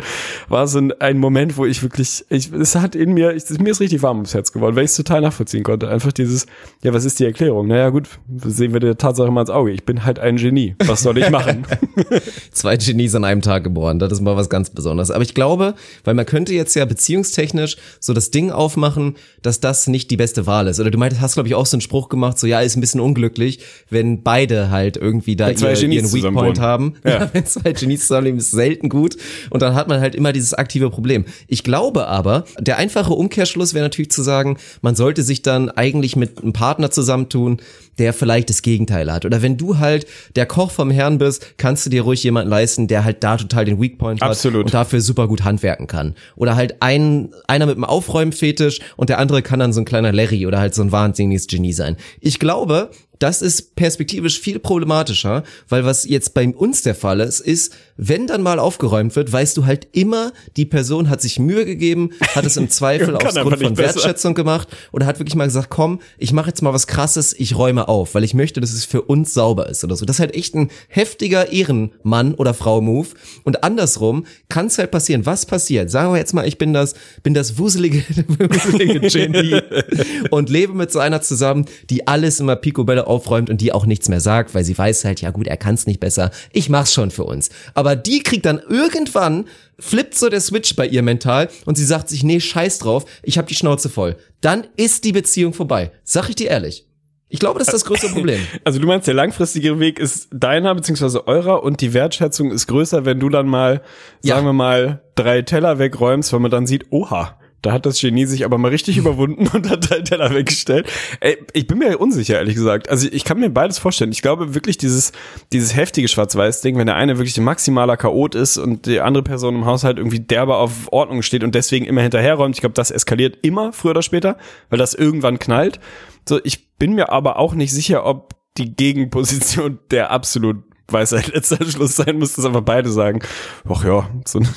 [0.49, 3.71] War so ein, ein Moment, wo ich wirklich, ich, es hat in mir, ich, mir
[3.71, 5.89] ist richtig warm ums Herz geworden, weil ich es total nachvollziehen konnte.
[5.89, 6.47] Einfach dieses,
[6.83, 7.69] ja, was ist die Erklärung?
[7.69, 8.09] Naja, gut,
[8.45, 9.71] sehen wir der Tatsache mal ins Auge.
[9.71, 10.75] Ich bin halt ein Genie.
[10.85, 11.65] Was soll ich machen?
[12.51, 15.13] Zwei Genies an einem Tag geboren, das ist mal was ganz Besonderes.
[15.13, 19.87] Aber ich glaube, weil man könnte jetzt ja beziehungstechnisch so das Ding aufmachen, dass das
[19.87, 20.81] nicht die beste Wahl ist.
[20.81, 22.81] Oder du meintest, hast glaube ich auch so einen Spruch gemacht, so ja, ist ein
[22.81, 23.61] bisschen unglücklich,
[23.91, 26.95] wenn beide halt irgendwie da ihr, ihren Weakpoint haben.
[27.05, 27.11] Ja.
[27.21, 27.31] Ja.
[27.33, 29.17] wenn zwei Genies zusammenleben, ist selten gut.
[29.51, 31.25] Und dann hat man halt immer dieses aktive Problem.
[31.49, 36.17] Ich glaube aber, der einfache Umkehrschluss wäre natürlich zu sagen, man sollte sich dann eigentlich
[36.17, 37.59] mit einem Partner zusammentun,
[37.99, 39.25] der vielleicht das Gegenteil hat.
[39.25, 42.89] Oder wenn du halt der Koch vom Herrn bist, kannst du dir ruhig jemanden leisten,
[42.89, 44.67] der halt da total den Weakpoint hat Absolut.
[44.67, 46.15] und dafür super gut handwerken kann.
[46.37, 50.13] Oder halt ein, einer mit einem Aufräumfetisch und der andere kann dann so ein kleiner
[50.13, 51.97] Larry oder halt so ein wahnsinniges Genie sein.
[52.21, 57.41] Ich glaube, das ist perspektivisch viel problematischer, weil was jetzt bei uns der Fall ist,
[57.41, 61.65] ist, wenn dann mal aufgeräumt wird, weißt du halt immer, die Person hat sich Mühe
[61.65, 63.97] gegeben, hat es im Zweifel aufgrund von besser.
[63.97, 67.57] Wertschätzung gemacht oder hat wirklich mal gesagt, komm, ich mache jetzt mal was krasses, ich
[67.57, 70.05] räume auf, weil ich möchte, dass es für uns sauber ist oder so.
[70.05, 73.09] Das ist halt echt ein heftiger Ehrenmann oder Frau Move
[73.45, 75.27] und andersrum kann es halt passieren.
[75.27, 75.91] Was passiert?
[75.91, 79.61] Sagen wir jetzt mal, ich bin das bin das wuselige, wuselige Genie
[80.31, 84.09] und lebe mit so einer zusammen, die alles immer picobello aufräumt und die auch nichts
[84.09, 86.31] mehr sagt, weil sie weiß halt, ja gut, er kann es nicht besser.
[86.53, 87.51] Ich mach's schon für uns.
[87.75, 89.45] Aber die kriegt dann irgendwann
[89.79, 93.37] flippt so der Switch bei ihr mental und sie sagt sich, nee, scheiß drauf, ich
[93.39, 94.17] habe die Schnauze voll.
[94.41, 95.93] Dann ist die Beziehung vorbei.
[96.03, 96.87] Sag ich dir ehrlich.
[97.29, 98.41] Ich glaube, das ist das größte Problem.
[98.65, 103.05] Also du meinst, der langfristige Weg ist deiner beziehungsweise eurer und die Wertschätzung ist größer,
[103.05, 103.83] wenn du dann mal,
[104.23, 104.37] Ja.
[104.37, 108.27] sagen wir mal, drei Teller wegräumst, weil man dann sieht, oha, da hat das Genie
[108.27, 110.89] sich aber mal richtig überwunden und hat drei Teller weggestellt.
[111.21, 112.89] Ey, ich bin mir unsicher, ehrlich gesagt.
[112.89, 114.13] Also ich kann mir beides vorstellen.
[114.13, 115.13] Ich glaube wirklich dieses,
[115.53, 119.57] dieses heftige Schwarz-Weiß-Ding, wenn der eine wirklich ein maximaler Chaot ist und die andere Person
[119.57, 123.39] im Haushalt irgendwie derbe auf Ordnung steht und deswegen immer hinterherräumt, ich glaube, das eskaliert
[123.43, 124.39] immer, früher oder später,
[124.71, 125.81] weil das irgendwann knallt.
[126.29, 131.65] So, ich bin mir aber auch nicht sicher, ob die Gegenposition der absolut Weisheit letzter
[131.65, 133.21] Schluss sein muss, dass einfach beide sagen,
[133.69, 134.49] ach ja, so ein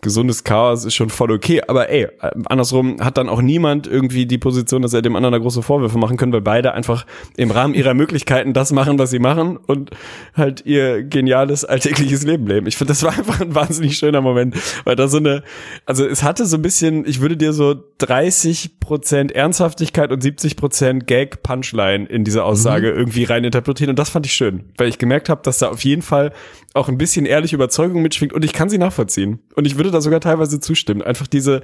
[0.00, 1.62] gesundes Chaos ist schon voll okay.
[1.66, 2.08] Aber ey,
[2.46, 5.98] andersrum hat dann auch niemand irgendwie die Position, dass er dem anderen da große Vorwürfe
[5.98, 7.04] machen können, weil beide einfach
[7.36, 9.90] im Rahmen ihrer Möglichkeiten das machen, was sie machen und
[10.36, 12.66] halt ihr geniales alltägliches Leben leben.
[12.66, 15.42] Ich finde, das war einfach ein wahnsinnig schöner Moment, weil da so eine,
[15.84, 20.56] also es hatte so ein bisschen, ich würde dir so 30 Prozent Ernsthaftigkeit und 70
[20.56, 24.88] Prozent Gag Punchline in diese Aussage irgendwie rein interpretieren und das fand ich schön, weil
[24.88, 26.32] ich gemerkt habe, dass da auf jeden Fall
[26.74, 29.40] auch ein bisschen ehrliche Überzeugung mitschwingt und ich kann sie nachvollziehen.
[29.54, 31.02] Und ich würde da sogar teilweise zustimmen.
[31.02, 31.62] Einfach diese,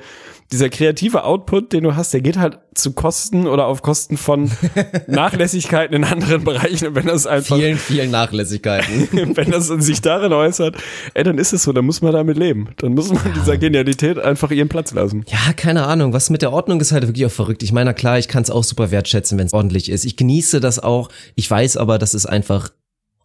[0.53, 4.51] dieser kreative Output, den du hast, der geht halt zu Kosten oder auf Kosten von
[5.07, 6.89] Nachlässigkeiten in anderen Bereichen.
[6.89, 9.09] Und wenn das einfach, Vielen, vielen Nachlässigkeiten.
[9.37, 10.77] wenn das sich darin äußert,
[11.15, 12.69] ey, dann ist es so, dann muss man damit leben.
[12.77, 15.25] Dann muss man dieser Genialität einfach ihren Platz lassen.
[15.29, 16.13] Ja, keine Ahnung.
[16.13, 17.63] Was mit der Ordnung ist halt wirklich auch verrückt.
[17.63, 20.05] Ich meine, klar, ich kann es auch super wertschätzen, wenn es ordentlich ist.
[20.05, 21.09] Ich genieße das auch.
[21.35, 22.71] Ich weiß aber, dass es einfach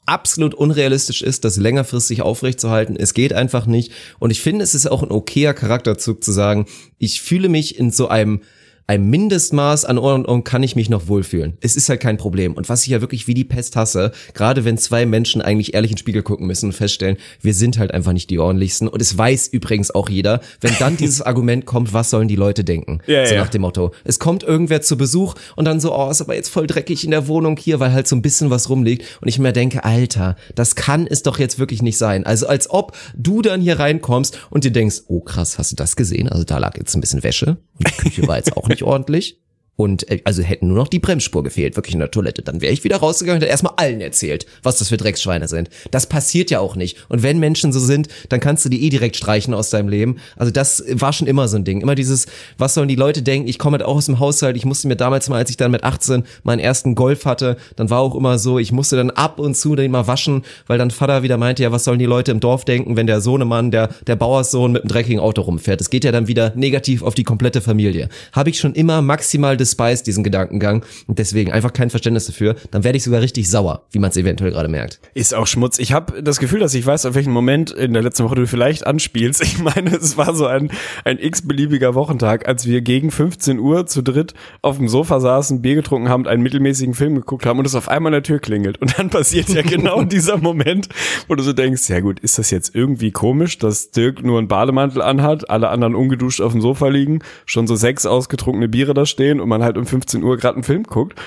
[0.05, 2.95] absolut unrealistisch ist, das längerfristig aufrechtzuerhalten.
[2.95, 3.91] Es geht einfach nicht.
[4.19, 6.65] Und ich finde, es ist auch ein okayer Charakterzug zu sagen,
[6.97, 8.41] ich fühle mich in so einem
[8.86, 11.57] ein Mindestmaß an Ordnung kann ich mich noch wohlfühlen.
[11.61, 12.53] Es ist halt kein Problem.
[12.53, 15.91] Und was ich ja wirklich wie die Pest hasse, gerade wenn zwei Menschen eigentlich ehrlich
[15.91, 18.89] in den Spiegel gucken müssen und feststellen, wir sind halt einfach nicht die ordentlichsten.
[18.89, 22.65] Und es weiß übrigens auch jeder, wenn dann dieses Argument kommt, was sollen die Leute
[22.65, 22.99] denken?
[23.07, 23.41] Ja, so ja.
[23.41, 23.93] nach dem Motto.
[24.03, 27.11] Es kommt irgendwer zu Besuch und dann so, oh, ist aber jetzt voll dreckig in
[27.11, 29.19] der Wohnung hier, weil halt so ein bisschen was rumliegt.
[29.21, 32.25] Und ich mir denke, Alter, das kann es doch jetzt wirklich nicht sein.
[32.25, 35.95] Also als ob du dann hier reinkommst und dir denkst, oh krass, hast du das
[35.95, 36.27] gesehen?
[36.27, 39.39] Also da lag jetzt ein bisschen Wäsche und die Küche war jetzt auch nicht ordentlich.
[39.76, 42.43] Und äh, also hätten nur noch die Bremsspur gefehlt, wirklich in der Toilette.
[42.43, 45.69] Dann wäre ich wieder rausgegangen und hätte erstmal allen erzählt, was das für Drecksschweine sind.
[45.91, 46.97] Das passiert ja auch nicht.
[47.09, 50.17] Und wenn Menschen so sind, dann kannst du die eh direkt streichen aus deinem Leben.
[50.38, 51.82] Also das war schon immer so ein Ding.
[51.82, 53.47] Immer dieses, was sollen die Leute denken?
[53.47, 54.57] Ich komme halt auch aus dem Haushalt.
[54.57, 57.89] Ich musste mir damals mal, als ich dann mit 18 meinen ersten Golf hatte, dann
[57.89, 60.91] war auch immer so, ich musste dann ab und zu den mal waschen, weil dann
[60.91, 63.89] Vater wieder meinte, ja, was sollen die Leute im Dorf denken, wenn der Sohnemann, der,
[64.05, 65.80] der Bauerssohn mit einem dreckigen Auto rumfährt.
[65.80, 68.09] Das geht ja dann wieder negativ auf die komplette Familie.
[68.34, 70.84] Habe ich schon immer maximal despised, diesen Gedankengang.
[71.07, 72.55] Und deswegen einfach kein Verständnis dafür.
[72.72, 74.99] Dann werde ich sogar richtig sauer, wie man es eventuell gerade merkt.
[75.14, 75.80] Ist auch Schmutz.
[75.80, 78.47] Ich habe das Gefühl, dass ich weiß, auf welchen Moment in der letzten Woche du
[78.47, 79.41] vielleicht anspielst.
[79.53, 80.72] Ich meine, es war so ein,
[81.05, 85.76] ein x-beliebiger Wochentag, als wir gegen 15 Uhr zu dritt auf dem Sofa saßen, Bier
[85.76, 88.39] getrunken haben und einen mittelmäßigen Film geguckt haben und es auf einmal an der Tür
[88.39, 88.82] klingelt.
[88.82, 90.89] Und dann passiert ja genau dieser Moment,
[91.28, 94.47] wo du so denkst, ja gut, ist das jetzt irgendwie komisch, dass Dirk nur einen
[94.47, 99.05] Bademantel anhat, alle anderen ungeduscht auf dem Sofa liegen, schon so sechs ausgetrunkene Biere da
[99.05, 101.19] stehen und man halt um 15 Uhr gerade einen Film guckt?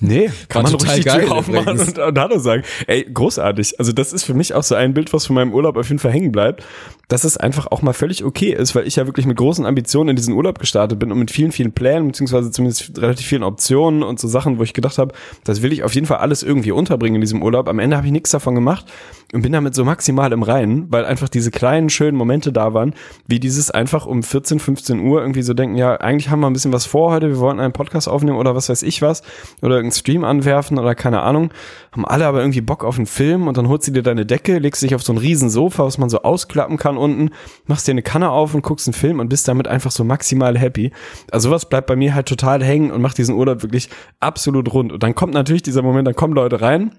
[0.00, 2.62] Nee, kann War man total richtig geil aufmachen und, und Hallo sagen.
[2.86, 3.78] Ey, großartig.
[3.78, 5.98] Also das ist für mich auch so ein Bild, was von meinem Urlaub auf jeden
[5.98, 6.62] Fall hängen bleibt,
[7.08, 10.10] dass es einfach auch mal völlig okay ist, weil ich ja wirklich mit großen Ambitionen
[10.10, 14.02] in diesen Urlaub gestartet bin und mit vielen, vielen Plänen, beziehungsweise zumindest relativ vielen Optionen
[14.02, 15.14] und so Sachen, wo ich gedacht habe,
[15.44, 17.68] das will ich auf jeden Fall alles irgendwie unterbringen in diesem Urlaub.
[17.68, 18.86] Am Ende habe ich nichts davon gemacht
[19.32, 22.94] und bin damit so maximal im Reinen, weil einfach diese kleinen, schönen Momente da waren,
[23.26, 26.52] wie dieses einfach um 14, 15 Uhr irgendwie so denken, ja, eigentlich haben wir ein
[26.52, 29.22] bisschen was vor heute, wir wollen einen Podcast aufnehmen oder was weiß ich was
[29.62, 31.52] oder irgendeinen Stream anwerfen oder keine Ahnung,
[31.92, 34.58] haben alle aber irgendwie Bock auf einen Film und dann holst du dir deine Decke,
[34.58, 37.30] legst dich auf so ein riesen Sofa, was man so ausklappen kann unten,
[37.66, 40.58] machst dir eine Kanne auf und guckst einen Film und bist damit einfach so maximal
[40.58, 40.92] happy.
[41.30, 43.88] Also sowas bleibt bei mir halt total hängen und macht diesen Urlaub wirklich
[44.20, 44.92] absolut rund.
[44.92, 46.92] Und dann kommt natürlich dieser Moment, dann kommen Leute rein,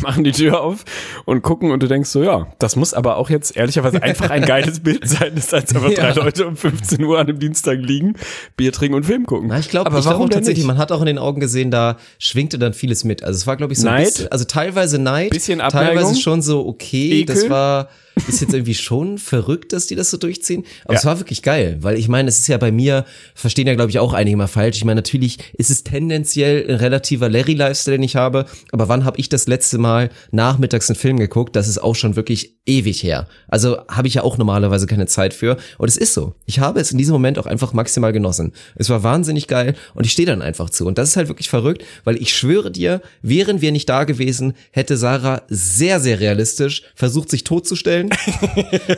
[0.00, 0.84] machen die Tür auf
[1.26, 4.42] und gucken und du denkst so, ja, das muss aber auch jetzt ehrlicherweise einfach ein
[4.44, 6.14] geiles Bild sein, dass als einfach drei Ja.
[6.14, 8.14] Leute um 15 Uhr an einem Dienstag liegen,
[8.56, 9.48] Bier trinken und Film gucken.
[9.48, 11.70] Na, ich glaube, aber glaub warum denn tatsächlich, man hat auch in den Augen gesehen,
[11.70, 13.22] da schwingte dann vieles mit.
[13.22, 14.04] Also es war, glaube ich, so ein Neid?
[14.06, 15.96] bisschen, also teilweise Neid, Bisschen Abneigung?
[15.96, 17.34] teilweise schon so, okay, Ekel?
[17.34, 17.88] das war,
[18.28, 20.64] ist jetzt irgendwie schon verrückt, dass die das so durchziehen.
[20.84, 20.98] Aber Ja.
[21.00, 23.04] es war wirklich geil, weil ich meine, es ist ja bei mir,
[23.34, 24.76] verstehen ja, glaube ich, auch einige mal falsch.
[24.78, 29.18] Ich meine, natürlich ist es tendenziell ein relativer Larry-Lifestyle, den ich habe, aber wann habe
[29.18, 31.56] ich das letzte Mal nachmittags einen Film geguckt?
[31.56, 33.26] Das ist auch schon wirklich ewig her.
[33.48, 35.56] Also habe ich ja auch normalerweise keine Zeit für.
[35.78, 36.34] Und es ist so.
[36.46, 38.52] Ich habe es in diesem Moment auch einfach maximal genossen.
[38.76, 40.86] Es war wahnsinnig geil und ich stehe dann einfach zu.
[40.86, 44.54] Und das ist halt wirklich verrückt, weil ich schwöre dir, wären wir nicht da gewesen,
[44.70, 48.01] hätte Sarah sehr, sehr realistisch versucht, sich totzustellen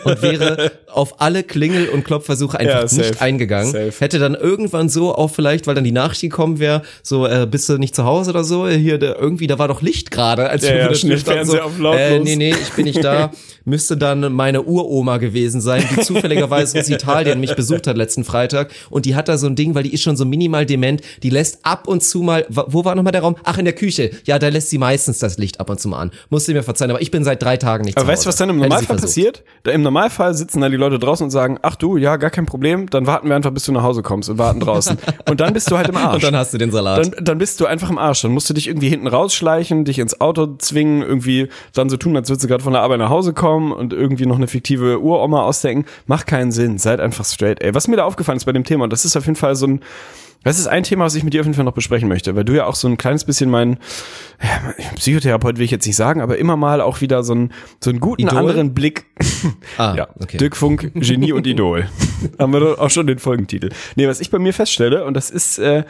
[0.04, 3.08] und wäre auf alle Klingel- und Klopfversuche einfach Ja, safe.
[3.08, 3.72] nicht eingegangen.
[3.72, 3.92] Safe.
[3.98, 7.68] Hätte dann irgendwann so auch vielleicht, weil dann die Nachricht gekommen wäre, so, äh, bist
[7.68, 8.68] du nicht zu Hause oder so?
[8.68, 11.18] Hier, der, irgendwie, da war doch Licht gerade, als Ja, wir ja, vor der schnell
[11.18, 12.00] standen, Fernseher auf lautlos.
[12.00, 13.30] Äh, nee, nee, ich bin nicht da.
[13.66, 18.70] Müsste dann meine Uroma gewesen sein, die zufälligerweise aus Italien mich besucht hat letzten Freitag.
[18.90, 21.30] Und die hat da so ein Ding, weil die ist schon so minimal dement, die
[21.30, 23.36] lässt ab und zu mal, wo war nochmal der Raum?
[23.44, 24.10] Ach, in der Küche.
[24.26, 26.10] Ja, da lässt sie meistens das Licht ab und zu mal an.
[26.28, 28.36] Musste mir verzeihen, aber ich bin seit drei Tagen nicht Aber zu weißt du, was
[28.36, 29.08] dann im Hätte versucht.
[29.08, 29.44] passiert?
[29.62, 32.46] Da Im Normalfall sitzen dann die Leute draußen und sagen, ach du, ja, gar kein
[32.46, 34.98] Problem, dann warten wir einfach, bis du nach Hause kommst und warten draußen.
[35.28, 36.16] und dann bist du halt im Arsch.
[36.16, 36.98] Und dann hast du den Salat.
[36.98, 38.22] dann, dann bist du einfach im Arsch.
[38.22, 42.16] Dann musst du dich irgendwie hinten rausschleichen, dich ins Auto zwingen, irgendwie dann so tun,
[42.16, 45.00] als würdest du gerade von der Arbeit nach Hause kommen und irgendwie noch eine fiktive
[45.00, 45.86] Uroma ausdenken.
[46.06, 46.78] Macht keinen Sinn.
[46.78, 47.74] Seid einfach straight, ey.
[47.74, 49.66] Was mir da aufgefallen ist bei dem Thema, und das ist auf jeden Fall so
[49.66, 49.80] ein,
[50.44, 52.44] das ist ein Thema, was ich mit dir auf jeden Fall noch besprechen möchte, weil
[52.44, 53.78] du ja auch so ein kleines bisschen mein
[54.42, 57.90] ja, Psychotherapeut will ich jetzt nicht sagen, aber immer mal auch wieder so einen, so
[57.90, 58.38] einen guten Idol?
[58.38, 59.06] anderen Blick.
[59.76, 60.38] Ah, ja, okay.
[60.38, 61.88] Dirk Funk, Genie und Idol.
[62.38, 63.70] Haben wir doch auch schon den Folgentitel.
[63.96, 65.84] Nee, was ich bei mir feststelle, und das ist äh,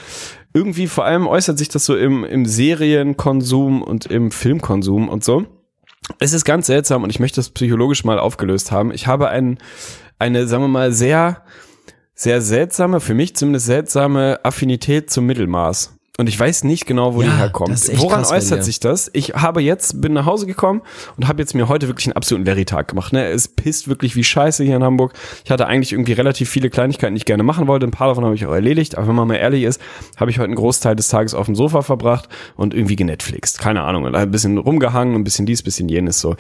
[0.52, 5.44] irgendwie vor allem äußert sich das so im, im Serienkonsum und im Filmkonsum und so.
[6.18, 8.92] Es ist ganz seltsam und ich möchte das psychologisch mal aufgelöst haben.
[8.92, 9.58] Ich habe ein,
[10.18, 11.42] eine, sagen wir mal, sehr,
[12.14, 15.94] sehr seltsame, für mich zumindest seltsame Affinität zum Mittelmaß.
[16.16, 17.98] Und ich weiß nicht genau, wo Ja, die herkommt.
[17.98, 19.10] Woran äußert sich das?
[19.14, 20.82] Ich habe jetzt, bin nach Hause gekommen
[21.16, 23.12] und habe jetzt mir heute wirklich einen absoluten Larry-Tag gemacht.
[23.12, 23.26] Ne?
[23.26, 25.12] Es pisst wirklich wie Scheiße hier in Hamburg.
[25.44, 27.84] Ich hatte eigentlich irgendwie relativ viele Kleinigkeiten, die ich gerne machen wollte.
[27.84, 28.96] Ein paar davon habe ich auch erledigt.
[28.96, 29.80] Aber wenn man mal ehrlich ist,
[30.16, 33.58] habe ich heute einen Großteil des Tages auf dem Sofa verbracht und irgendwie genetflixt.
[33.58, 34.04] Keine Ahnung.
[34.04, 36.36] Und ein bisschen rumgehangen, ein bisschen dies, ein bisschen jenes so.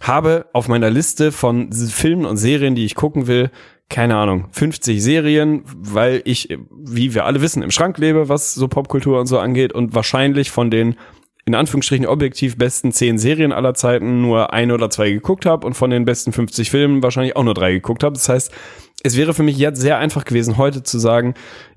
[0.00, 3.50] Habe auf meiner Liste von Filmen und Serien, die ich gucken will,
[3.90, 8.68] keine Ahnung, 50 Serien, weil ich, wie wir alle wissen, im Schrank lebe, was so
[8.68, 10.96] Popkultur und so angeht und wahrscheinlich von den
[11.46, 15.72] in Anführungsstrichen objektiv besten 10 Serien aller Zeiten nur ein oder zwei geguckt habe und
[15.72, 18.12] von den besten 50 Filmen wahrscheinlich auch nur drei geguckt habe.
[18.12, 18.52] Das heißt,
[19.02, 21.32] es wäre für mich jetzt sehr einfach gewesen, heute zu sagen,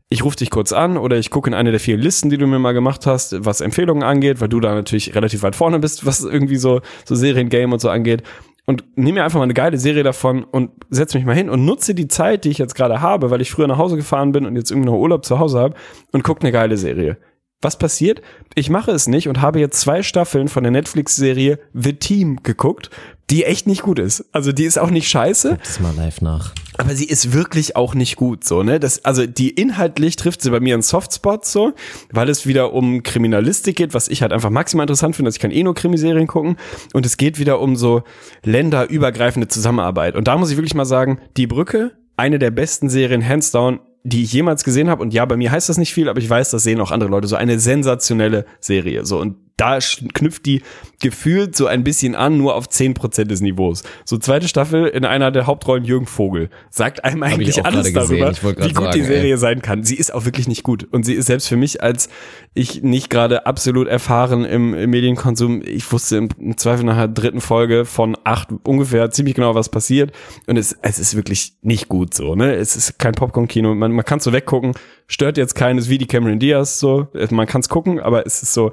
[0.09, 2.45] ich rufe dich kurz an oder ich gucke in eine der vielen Listen, die du
[2.45, 6.05] mir mal gemacht hast, was Empfehlungen angeht, weil du da natürlich relativ weit vorne bist,
[6.05, 8.24] was irgendwie so, so Seriengame und so angeht.
[8.72, 11.65] Und nimm mir einfach mal eine geile Serie davon und setz mich mal hin und
[11.65, 14.45] nutze die Zeit, die ich jetzt gerade habe, weil ich früher nach Hause gefahren bin
[14.45, 15.76] und jetzt irgendwie noch Urlaub zu Hause habe
[16.13, 17.17] und guck eine geile Serie.
[17.62, 18.22] Was passiert?
[18.55, 22.89] Ich mache es nicht und habe jetzt zwei Staffeln von der Netflix-Serie The Team geguckt,
[23.30, 24.26] die echt nicht gut ist.
[24.34, 26.53] Also die ist auch nicht scheiße, Das mal live nach.
[26.78, 28.78] aber sie ist wirklich auch nicht gut, so, ne?
[28.80, 31.72] Das, also die inhaltlich trifft sie bei mir einen Softspot, so,
[32.12, 35.41] weil es wieder um Kriminalistik geht, was ich halt einfach maximal interessant finde, dass ich
[35.41, 36.57] kann eh nur Krimiserien gucken.
[36.93, 38.03] Und es geht wieder um so
[38.43, 40.16] länderübergreifende Zusammenarbeit.
[40.16, 43.80] Und da muss ich wirklich mal sagen, Die Brücke, eine der besten Serien, hands down,
[44.04, 45.02] die ich jemals gesehen habe.
[45.02, 47.10] Und ja, bei mir heißt das nicht viel, aber ich weiß, das sehen auch andere
[47.10, 47.28] Leute.
[47.28, 49.06] So eine sensationelle Serie.
[49.06, 49.78] So, und da
[50.14, 50.64] knüpft die
[51.01, 53.84] gefühlt so ein bisschen an, nur auf 10% des Niveaus.
[54.05, 56.49] So zweite Staffel in einer der Hauptrollen Jürgen Vogel.
[56.72, 59.38] Sagt einem ich eigentlich alles darüber, wie gut die sagen, Serie ey.
[59.38, 59.84] sein kann.
[59.84, 60.88] Sie ist auch wirklich nicht gut.
[60.91, 62.09] Und sie ist selbst für mich, als
[62.55, 67.07] ich nicht gerade absolut erfahren im, im Medienkonsum, ich wusste im, im Zweifel nach der
[67.07, 70.12] dritten Folge von acht ungefähr ziemlich genau, was passiert.
[70.47, 72.55] Und es, es ist wirklich nicht gut so, ne?
[72.55, 73.76] Es ist kein Popcorn-Kino.
[73.76, 74.74] Man, man kann so weggucken,
[75.07, 77.07] stört jetzt keines wie die Cameron Diaz so.
[77.30, 78.72] Man kann es gucken, aber es ist so,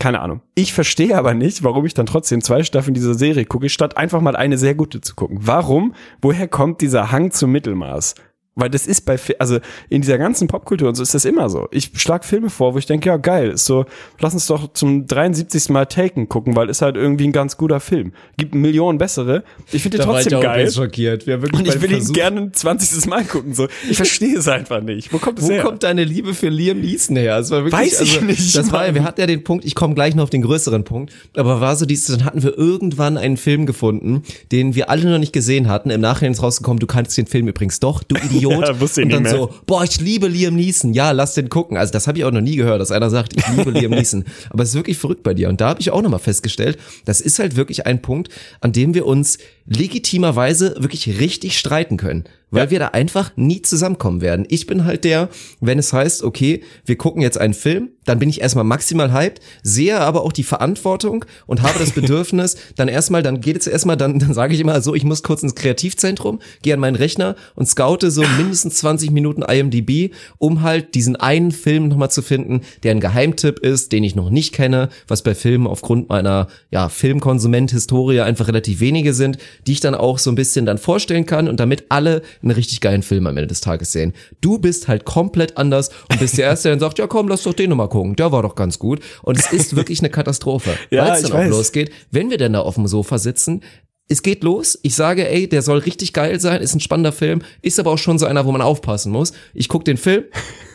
[0.00, 0.40] keine Ahnung.
[0.56, 4.20] Ich verstehe aber nicht, warum ich dann trotzdem zwei Staffeln dieser Serie gucke, statt einfach
[4.20, 5.38] mal eine sehr gute zu gucken.
[5.40, 5.94] Warum?
[6.20, 8.14] Woher kommt dieser Hang zum Mittelmaß?
[8.60, 9.58] Weil das ist bei, also
[9.88, 11.66] in dieser ganzen Popkultur und so ist das immer so.
[11.70, 13.86] Ich schlag Filme vor, wo ich denke, ja geil, ist so,
[14.20, 15.70] lass uns doch zum 73.
[15.70, 18.12] Mal Taken gucken, weil ist halt irgendwie ein ganz guter Film.
[18.36, 19.42] Gibt Millionen bessere.
[19.72, 20.70] Ich finde den trotzdem geil.
[20.70, 21.26] schockiert.
[21.26, 23.06] Wir wirklich Und ich will ihn Versuch- gerne ein 20.
[23.06, 23.54] Mal gucken.
[23.54, 23.68] So.
[23.88, 25.12] Ich verstehe es einfach nicht.
[25.12, 25.62] Wo kommt es Wo her?
[25.62, 27.38] kommt deine Liebe für Liam Neeson her?
[27.38, 28.94] Das war wirklich, also, Weiß ich nicht, Das war, Mann.
[28.94, 31.76] wir hatten ja den Punkt, ich komme gleich noch auf den größeren Punkt, aber war
[31.76, 35.68] so dieses, dann hatten wir irgendwann einen Film gefunden, den wir alle noch nicht gesehen
[35.68, 35.90] hatten.
[35.90, 38.49] Im Nachhinein ist rausgekommen, du kannst den Film übrigens doch, du Idiot.
[38.50, 38.68] Idiot.
[38.68, 39.40] Ja, wusste ich und dann nicht mehr.
[39.40, 40.92] so, boah, ich liebe Liam Neeson.
[40.92, 41.76] Ja, lass den gucken.
[41.76, 44.24] Also das habe ich auch noch nie gehört, dass einer sagt, ich liebe Liam Neeson.
[44.50, 45.48] Aber es ist wirklich verrückt bei dir.
[45.48, 48.28] Und da habe ich auch nochmal festgestellt, das ist halt wirklich ein Punkt,
[48.60, 52.24] an dem wir uns legitimerweise wirklich richtig streiten können.
[52.50, 52.70] Weil Ja.
[52.70, 54.44] wir da einfach nie zusammenkommen werden.
[54.48, 55.28] Ich bin halt der,
[55.60, 59.40] wenn es heißt, okay, wir gucken jetzt einen Film, dann bin ich erstmal maximal hyped,
[59.62, 63.96] sehe aber auch die Verantwortung und habe das Bedürfnis, dann erstmal, dann geht es erstmal,
[63.96, 67.36] dann, dann sage ich immer so, ich muss kurz ins Kreativzentrum, gehe an meinen Rechner
[67.54, 72.62] und scoute so mindestens 20 Minuten IMDb, um halt diesen einen Film nochmal zu finden,
[72.82, 76.88] der ein Geheimtipp ist, den ich noch nicht kenne, was bei Filmen aufgrund meiner, ja,
[76.88, 81.48] Filmkonsument-Historie einfach relativ wenige sind, die ich dann auch so ein bisschen dann vorstellen kann
[81.48, 84.12] und damit alle einen richtig geilen Film am Ende des Tages sehen.
[84.40, 87.42] Du bist halt komplett anders und bist der Erste, der dann sagt, ja komm, lass
[87.42, 89.00] doch den nochmal gucken, der war doch ganz gut.
[89.22, 91.50] Und es ist wirklich eine Katastrophe, Ja, weil es dann auch weiß.
[91.50, 91.90] losgeht.
[92.10, 93.62] Wenn wir denn da auf dem Sofa sitzen,
[94.10, 94.78] es geht los.
[94.82, 97.98] Ich sage, ey, der soll richtig geil sein, ist ein spannender Film, ist aber auch
[97.98, 99.32] schon so einer, wo man aufpassen muss.
[99.54, 100.24] Ich gucke den Film,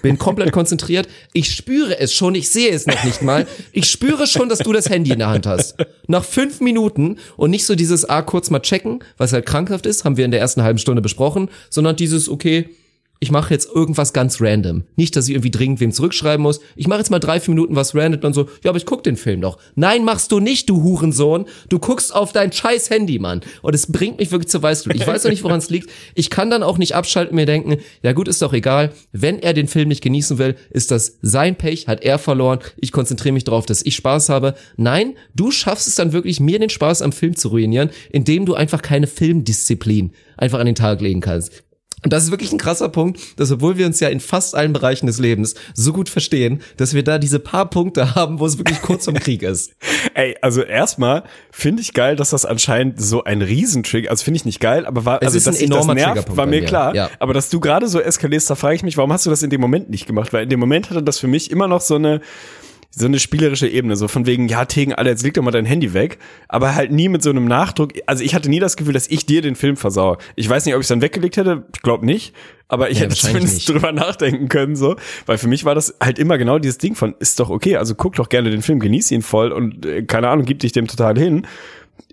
[0.02, 1.08] bin komplett konzentriert.
[1.34, 3.46] Ich spüre es schon, ich sehe es noch nicht mal.
[3.74, 5.76] Ich spüre schon, dass du das Handy in der Hand hast.
[6.08, 10.06] Nach fünf Minuten und nicht so dieses, ah, kurz mal checken, was halt krankhaft ist,
[10.06, 12.70] haben wir in der ersten halben Stunde besprochen, sondern dieses, okay,
[13.26, 14.84] ich mache jetzt irgendwas ganz random.
[14.98, 16.60] Nicht, dass ich irgendwie dringend wem zurückschreiben muss.
[16.76, 19.02] Ich mache jetzt mal drei, vier Minuten was random und so, ja, aber ich guck
[19.02, 19.58] den Film doch.
[19.74, 21.46] Nein, machst du nicht, du Hurensohn.
[21.70, 23.42] Du guckst auf dein scheiß Handy, Mann.
[23.64, 24.96] Und es bringt mich wirklich zur Weißglut.
[24.96, 25.90] Ich weiß auch nicht, woran es liegt.
[26.14, 28.92] Ich kann dann auch nicht abschalten und mir denken, ja gut, ist doch egal.
[29.12, 32.60] Wenn er den Film nicht genießen will, ist das sein Pech, hat er verloren.
[32.78, 34.54] Ich konzentriere mich darauf, dass ich Spaß habe.
[34.78, 38.54] Nein, du schaffst es dann wirklich, mir den Spaß am Film zu ruinieren, indem du
[38.54, 41.64] einfach keine Filmdisziplin einfach an den Tag legen kannst.
[42.06, 44.74] Und das ist wirklich ein krasser Punkt, dass obwohl wir uns ja in fast allen
[44.74, 48.60] Bereichen des Lebens so gut verstehen, dass wir da diese paar Punkte haben, wo es
[48.60, 49.72] wirklich kurz vom Krieg ist.
[50.14, 54.46] Ey, also erstmal finde ich geil, dass das anscheinend so ein Riesentrick, also finde ich
[54.46, 56.64] nicht geil, aber war, Es also ist ein dass das enormer nervt, Triggerpunkt war mir,
[56.64, 56.94] klar.
[56.94, 57.10] ja.
[57.18, 59.50] Aber dass du gerade so eskalierst, da frage ich mich, warum hast du das in
[59.50, 60.32] dem Moment nicht gemacht?
[60.32, 62.22] Weil in dem Moment hatte das für mich immer noch so eine
[62.98, 65.66] so eine spielerische Ebene, so von wegen, ja, Tegen, Alter, jetzt leg doch mal dein
[65.66, 66.18] Handy weg,
[66.48, 69.26] aber halt nie mit so einem Nachdruck, also ich hatte nie das Gefühl, dass ich
[69.26, 70.18] dir den Film versau.
[70.36, 72.34] Ich weiß nicht, ob ich es dann weggelegt hätte, ich glaube nicht,
[72.70, 73.70] aber ich Ja, hätte zumindest nicht.
[73.70, 77.16] drüber nachdenken können, so, weil für mich war das halt immer genau dieses Ding von,
[77.20, 80.30] ist doch okay, also guck doch gerne den Film, genieß ihn voll und äh, keine
[80.30, 81.46] Ahnung, gib dich dem total hin.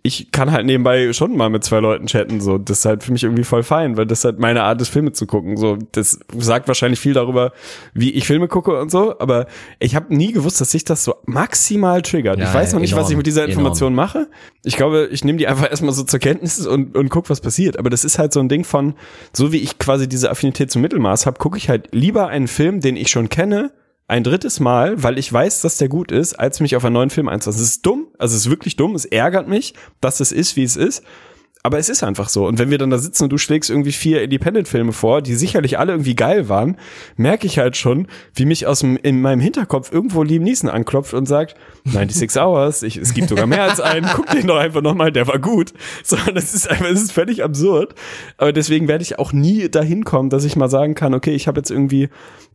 [0.04, 3.12] Ich kann halt nebenbei schon mal mit zwei Leuten chatten, so, das ist halt für
[3.12, 5.78] mich irgendwie voll fein, weil das ist halt meine Art des Filme zu gucken, so,
[5.92, 7.52] das sagt wahrscheinlich viel darüber,
[7.94, 9.46] wie ich Filme gucke und so, aber
[9.78, 12.40] ich habe nie gewusst, dass sich das so maximal triggert.
[12.40, 13.58] Ja, ich weiß noch nicht, was enorm, ich mit dieser enorm.
[13.58, 14.28] Information mache.
[14.64, 17.78] Ich glaube, ich nehme die einfach erstmal so zur Kenntnis und, und guck, was passiert.
[17.78, 18.94] Aber das ist halt so ein Ding von,
[19.32, 22.80] so wie ich quasi diese Affinität zum Mittelmaß habe, gucke ich halt lieber einen Film,
[22.80, 23.70] den ich schon kenne,
[24.12, 27.08] ein drittes Mal, weil ich weiß, dass der gut ist, als mich auf einen neuen
[27.08, 27.62] Film einzulassen.
[27.62, 30.64] Es ist dumm, also es ist wirklich dumm, es ärgert mich, dass es ist, wie
[30.64, 31.02] es ist.
[31.64, 32.48] Aber es ist einfach so.
[32.48, 35.78] Und wenn wir dann da sitzen und du schlägst irgendwie vier Independent-Filme vor, die sicherlich
[35.78, 36.76] alle irgendwie geil waren,
[37.16, 41.14] merke ich halt schon, wie mich aus dem, in meinem Hinterkopf irgendwo Liam Neeson anklopft
[41.14, 41.54] und sagt,
[41.84, 45.28] 96 Hours, ich, es gibt sogar mehr als einen, guck den doch einfach nochmal, der
[45.28, 45.72] war gut.
[46.02, 47.94] So, das ist einfach, es ist völlig absurd.
[48.38, 51.46] Aber deswegen werde ich auch nie dahin kommen, dass ich mal sagen kann, okay, ich
[51.46, 52.08] habe jetzt irgendwie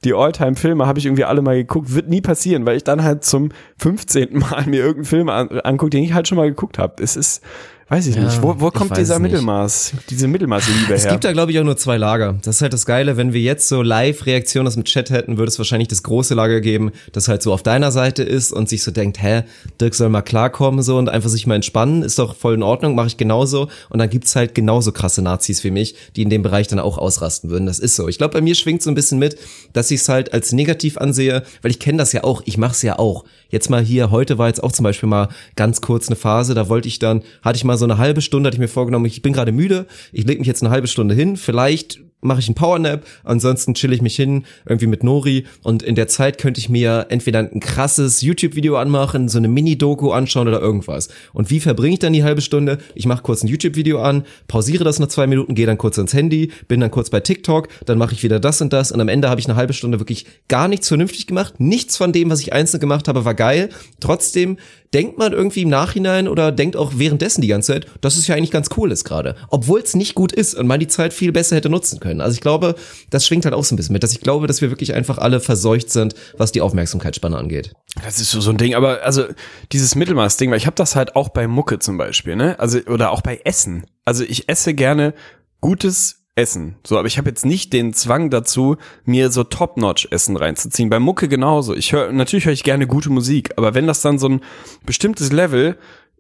[0.03, 3.24] die Alltime-Filme, habe ich irgendwie alle mal geguckt, wird nie passieren, weil ich dann halt
[3.24, 4.38] zum 15.
[4.38, 7.01] Mal mir irgendeinen Film an, angucke, den ich halt schon mal geguckt habe.
[7.01, 7.41] Es ist,
[7.89, 9.31] weiß ich Ja, nicht, wo, wo kommt dieser es nicht.
[9.31, 11.11] Mittelmaß, diese Mittelmaßliebe Es her?
[11.11, 12.35] gibt da, glaube ich, auch nur zwei Lager.
[12.43, 13.15] Das ist halt das Geile.
[13.17, 16.59] Wenn wir jetzt so Live-Reaktionen das mit Chat hätten, würde es wahrscheinlich das große Lager
[16.61, 19.43] geben, das halt so auf deiner Seite ist und sich so denkt, hä,
[19.79, 22.95] Dirk soll mal klarkommen so und einfach sich mal entspannen, ist doch voll in Ordnung,
[22.95, 23.69] mache ich genauso.
[23.89, 26.97] Und dann gibt's halt genauso krasse Nazis wie mich, die in dem Bereich dann auch
[26.97, 27.65] ausrasten würden.
[27.67, 28.07] Das ist so.
[28.07, 29.38] Ich glaube, bei mir schwingt so ein bisschen mit,
[29.73, 32.73] dass ich es halt als negativ ansehe, weil ich kenne das ja auch, ich mache
[32.73, 33.23] es ja auch.
[33.49, 36.67] Jetzt mal hier, heute war jetzt auch zum Beispiel mal ganz kurz eine Phase, da
[36.67, 39.21] wollte ich dann, hatte ich mal so eine halbe Stunde, hatte ich mir vorgenommen, ich
[39.21, 42.55] bin gerade müde, ich lege mich jetzt eine halbe Stunde hin, vielleicht mache ich einen
[42.55, 46.67] Powernap, ansonsten chill ich mich hin, irgendwie mit Nori und in der Zeit könnte ich
[46.67, 51.09] mir entweder ein krasses YouTube-Video anmachen, so eine Mini-Doku anschauen oder irgendwas.
[51.34, 52.80] Und wie verbringe ich dann die halbe Stunde?
[52.95, 56.13] Ich mache kurz ein YouTube-Video an, pausiere das nach zwei Minuten, gehe dann kurz ans
[56.13, 59.09] Handy, bin dann kurz bei TikTok, dann mache ich wieder das und das und am
[59.09, 61.59] Ende habe ich eine halbe Stunde wirklich gar nichts vernünftig gemacht.
[61.59, 63.69] Nichts von dem, was ich einzeln gemacht habe, war geil.
[63.99, 64.57] Trotzdem
[64.93, 68.35] denkt man irgendwie im Nachhinein oder denkt auch währenddessen die ganze Zeit, dass es ja
[68.35, 69.35] eigentlich ganz cool ist gerade.
[69.49, 72.21] Obwohl es nicht gut ist und man die Zeit viel besser hätte nutzen können.
[72.21, 72.75] Also ich glaube,
[73.09, 75.17] das schwingt halt auch so ein bisschen mit, dass ich glaube, dass wir wirklich einfach
[75.17, 77.73] alle verseucht sind, was die Aufmerksamkeitsspanne angeht.
[78.03, 79.25] Das ist so, so ein Ding, aber also
[79.71, 82.59] dieses Mittelmaß-Ding, weil ich habe das halt auch bei Mucke zum Beispiel, ne?
[82.59, 83.85] Also, oder auch bei Essen.
[84.05, 85.13] Also ich esse gerne
[85.61, 86.75] gutes Essen.
[86.85, 90.89] So, aber ich habe jetzt nicht den Zwang dazu, mir so Top-Notch-Essen reinzuziehen.
[90.89, 91.75] Bei Mucke genauso.
[91.75, 94.41] Ich höre, natürlich höre ich gerne gute Musik, aber wenn das dann so ein
[94.85, 95.77] bestimmtes Level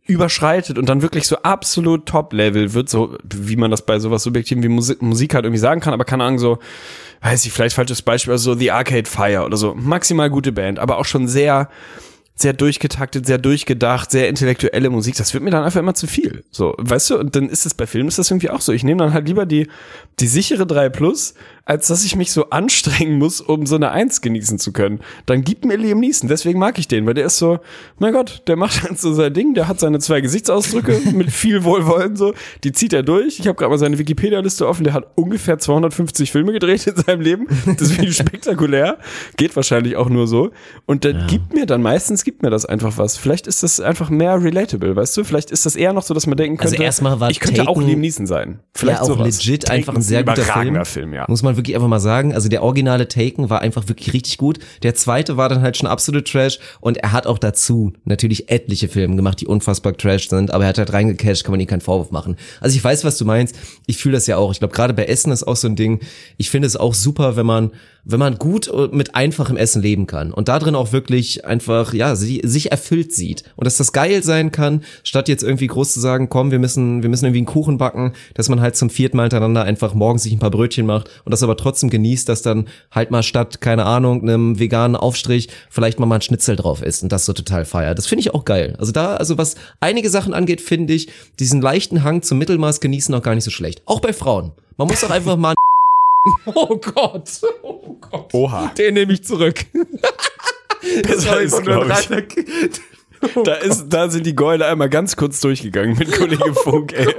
[0.07, 4.63] überschreitet und dann wirklich so absolut Top-Level wird, so wie man das bei sowas Subjektiven
[4.63, 6.59] wie Musik, Musik halt irgendwie sagen kann, aber keine Ahnung, so,
[7.21, 10.79] weiß ich, vielleicht falsches Beispiel, also so The Arcade Fire oder so, maximal gute Band,
[10.79, 11.69] aber auch schon sehr,
[12.39, 16.43] sehr durchgetaktet, sehr durchgedacht, sehr intellektuelle Musik, das wird mir dann einfach immer zu viel.
[16.51, 18.71] So, weißt du, und dann ist es bei Filmen ist das irgendwie auch so.
[18.73, 19.67] Ich nehme dann halt lieber die,
[20.19, 21.33] die sichere 3 Plus,
[21.67, 25.01] als dass ich mich so anstrengen muss, um so eine Eins genießen zu können.
[25.25, 27.59] Dann gibt mir Liam Neeson, deswegen mag ich den, weil der ist so,
[27.99, 31.65] mein Gott, der macht halt so sein Ding, der hat seine zwei Gesichtsausdrücke mit viel
[31.65, 33.39] Wohlwollen so, die zieht er durch.
[33.39, 37.21] Ich habe gerade mal seine Wikipedia-Liste offen, der hat ungefähr 250 Filme gedreht in seinem
[37.21, 37.47] Leben.
[38.01, 38.97] Ich spektakulär.
[39.35, 40.51] Geht wahrscheinlich auch nur so.
[40.85, 41.27] Und dann ja.
[41.27, 43.17] gibt mir dann meistens, gibt mir das einfach was.
[43.17, 45.25] Vielleicht ist das einfach mehr relatable, weißt du?
[45.25, 47.67] Vielleicht ist das eher noch so, dass man denken Also könnte, erstmal war ich könnte
[47.67, 48.59] auch Taken- Liam Neeson sein.
[48.73, 49.43] Vielleicht ja, auch sowas.
[49.43, 50.85] legit Taken einfach ein sehr guter Film.
[50.85, 51.25] Film, ja.
[51.27, 52.33] Muss man wirklich einfach mal sagen.
[52.33, 54.59] Also der originale Taken war einfach wirklich richtig gut.
[54.83, 58.87] Der zweite war dann halt schon absolut Trash und er hat auch dazu natürlich etliche
[58.87, 61.81] Filme gemacht, die unfassbar Trash sind, aber er hat halt reingecasht, kann man ihm keinen
[61.81, 62.37] Vorwurf machen.
[62.61, 63.55] Also ich weiß, was du meinst.
[63.85, 64.51] Ich fühle das ja auch.
[64.51, 65.99] Ich glaube, gerade bei Essen ist auch so ein Ding.
[66.37, 67.71] Ich finde es auch super, wenn man
[68.09, 72.15] wenn man gut mit einfachem Essen leben kann und da drin auch wirklich einfach, ja,
[72.15, 76.29] sich erfüllt sieht und dass das geil sein kann, statt jetzt irgendwie groß zu sagen,
[76.29, 79.23] komm, wir müssen, wir müssen irgendwie einen Kuchen backen, dass man halt zum vierten Mal
[79.23, 82.67] hintereinander einfach morgens sich ein paar Brötchen macht und das aber trotzdem genießt, dass dann
[82.91, 87.03] halt mal statt, keine Ahnung, einem veganen Aufstrich vielleicht mal mal ein Schnitzel drauf ist
[87.03, 87.97] und das so total feiert.
[87.97, 88.75] Das finde ich auch geil.
[88.79, 93.13] Also da, also was einige Sachen angeht, finde ich diesen leichten Hang zum Mittelmaß genießen
[93.13, 93.81] auch gar nicht so schlecht.
[93.85, 94.51] Auch bei Frauen.
[94.77, 95.55] Man muss doch einfach mal
[96.45, 97.29] Oh Gott.
[97.63, 98.33] Oh Gott.
[98.33, 98.67] Oha.
[98.77, 99.65] Den nehme ich zurück.
[101.03, 102.09] Besser ist, glaub ich.
[103.45, 107.15] Da, ist, da sind die Gäule einmal ganz kurz durchgegangen mit Kollege Funk, ey.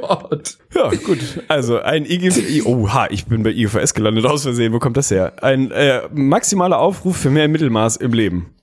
[0.72, 1.18] Ja, gut.
[1.48, 4.72] Also ein IGV, oha, ich bin bei IGVS gelandet aus Versehen.
[4.72, 5.42] Wo kommt das her?
[5.42, 8.54] Ein äh, maximaler Aufruf für mehr Mittelmaß im Leben.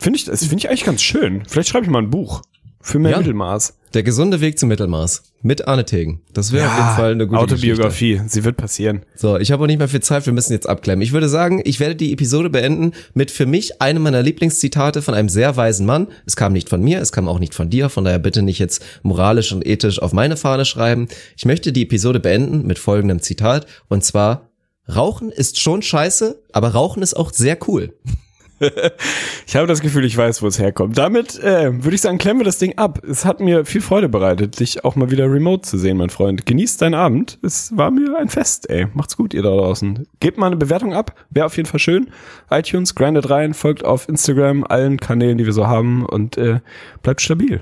[0.00, 1.44] Finde ich, das finde ich eigentlich ganz schön.
[1.46, 2.42] Vielleicht schreibe ich mal ein Buch
[2.80, 3.18] für mehr Ja.
[3.18, 3.78] Mittelmaß.
[3.94, 5.22] Der gesunde Weg zum Mittelmaß.
[5.42, 6.20] Mit Arne Tegen.
[6.32, 8.20] Das wäre auf jeden Fall eine gute Autobiografie.
[8.26, 9.02] Sie wird passieren.
[9.02, 9.18] Geschichte.
[9.20, 11.00] So, ich habe auch nicht mehr viel Zeit, wir müssen jetzt abklemmen.
[11.00, 15.14] Ich würde sagen, ich werde die Episode beenden mit für mich einem meiner Lieblingszitate von
[15.14, 16.08] einem sehr weisen Mann.
[16.26, 18.58] Es kam nicht von mir, es kam auch nicht von dir, von daher bitte nicht
[18.58, 21.06] jetzt moralisch und ethisch auf meine Fahne schreiben.
[21.36, 24.50] Ich möchte die Episode beenden mit folgendem Zitat und zwar
[24.92, 27.94] Rauchen ist schon scheiße, aber Rauchen ist auch sehr cool.
[29.46, 30.98] Ich habe das Gefühl, ich weiß, wo es herkommt.
[30.98, 33.00] Damit äh, würde ich sagen, klemmen wir das Ding ab.
[33.04, 36.46] Es hat mir viel Freude bereitet, dich auch mal wieder remote zu sehen, mein Freund.
[36.46, 37.38] Genießt deinen Abend.
[37.42, 38.86] Es war mir ein Fest, ey.
[38.94, 40.06] Macht's gut, ihr da draußen.
[40.20, 41.14] Gebt mal eine Bewertung ab.
[41.30, 42.08] Wäre auf jeden Fall schön.
[42.50, 46.60] iTunes, grindet rein, folgt auf Instagram, allen Kanälen, die wir so haben und äh,
[47.02, 47.60] bleibt stabil.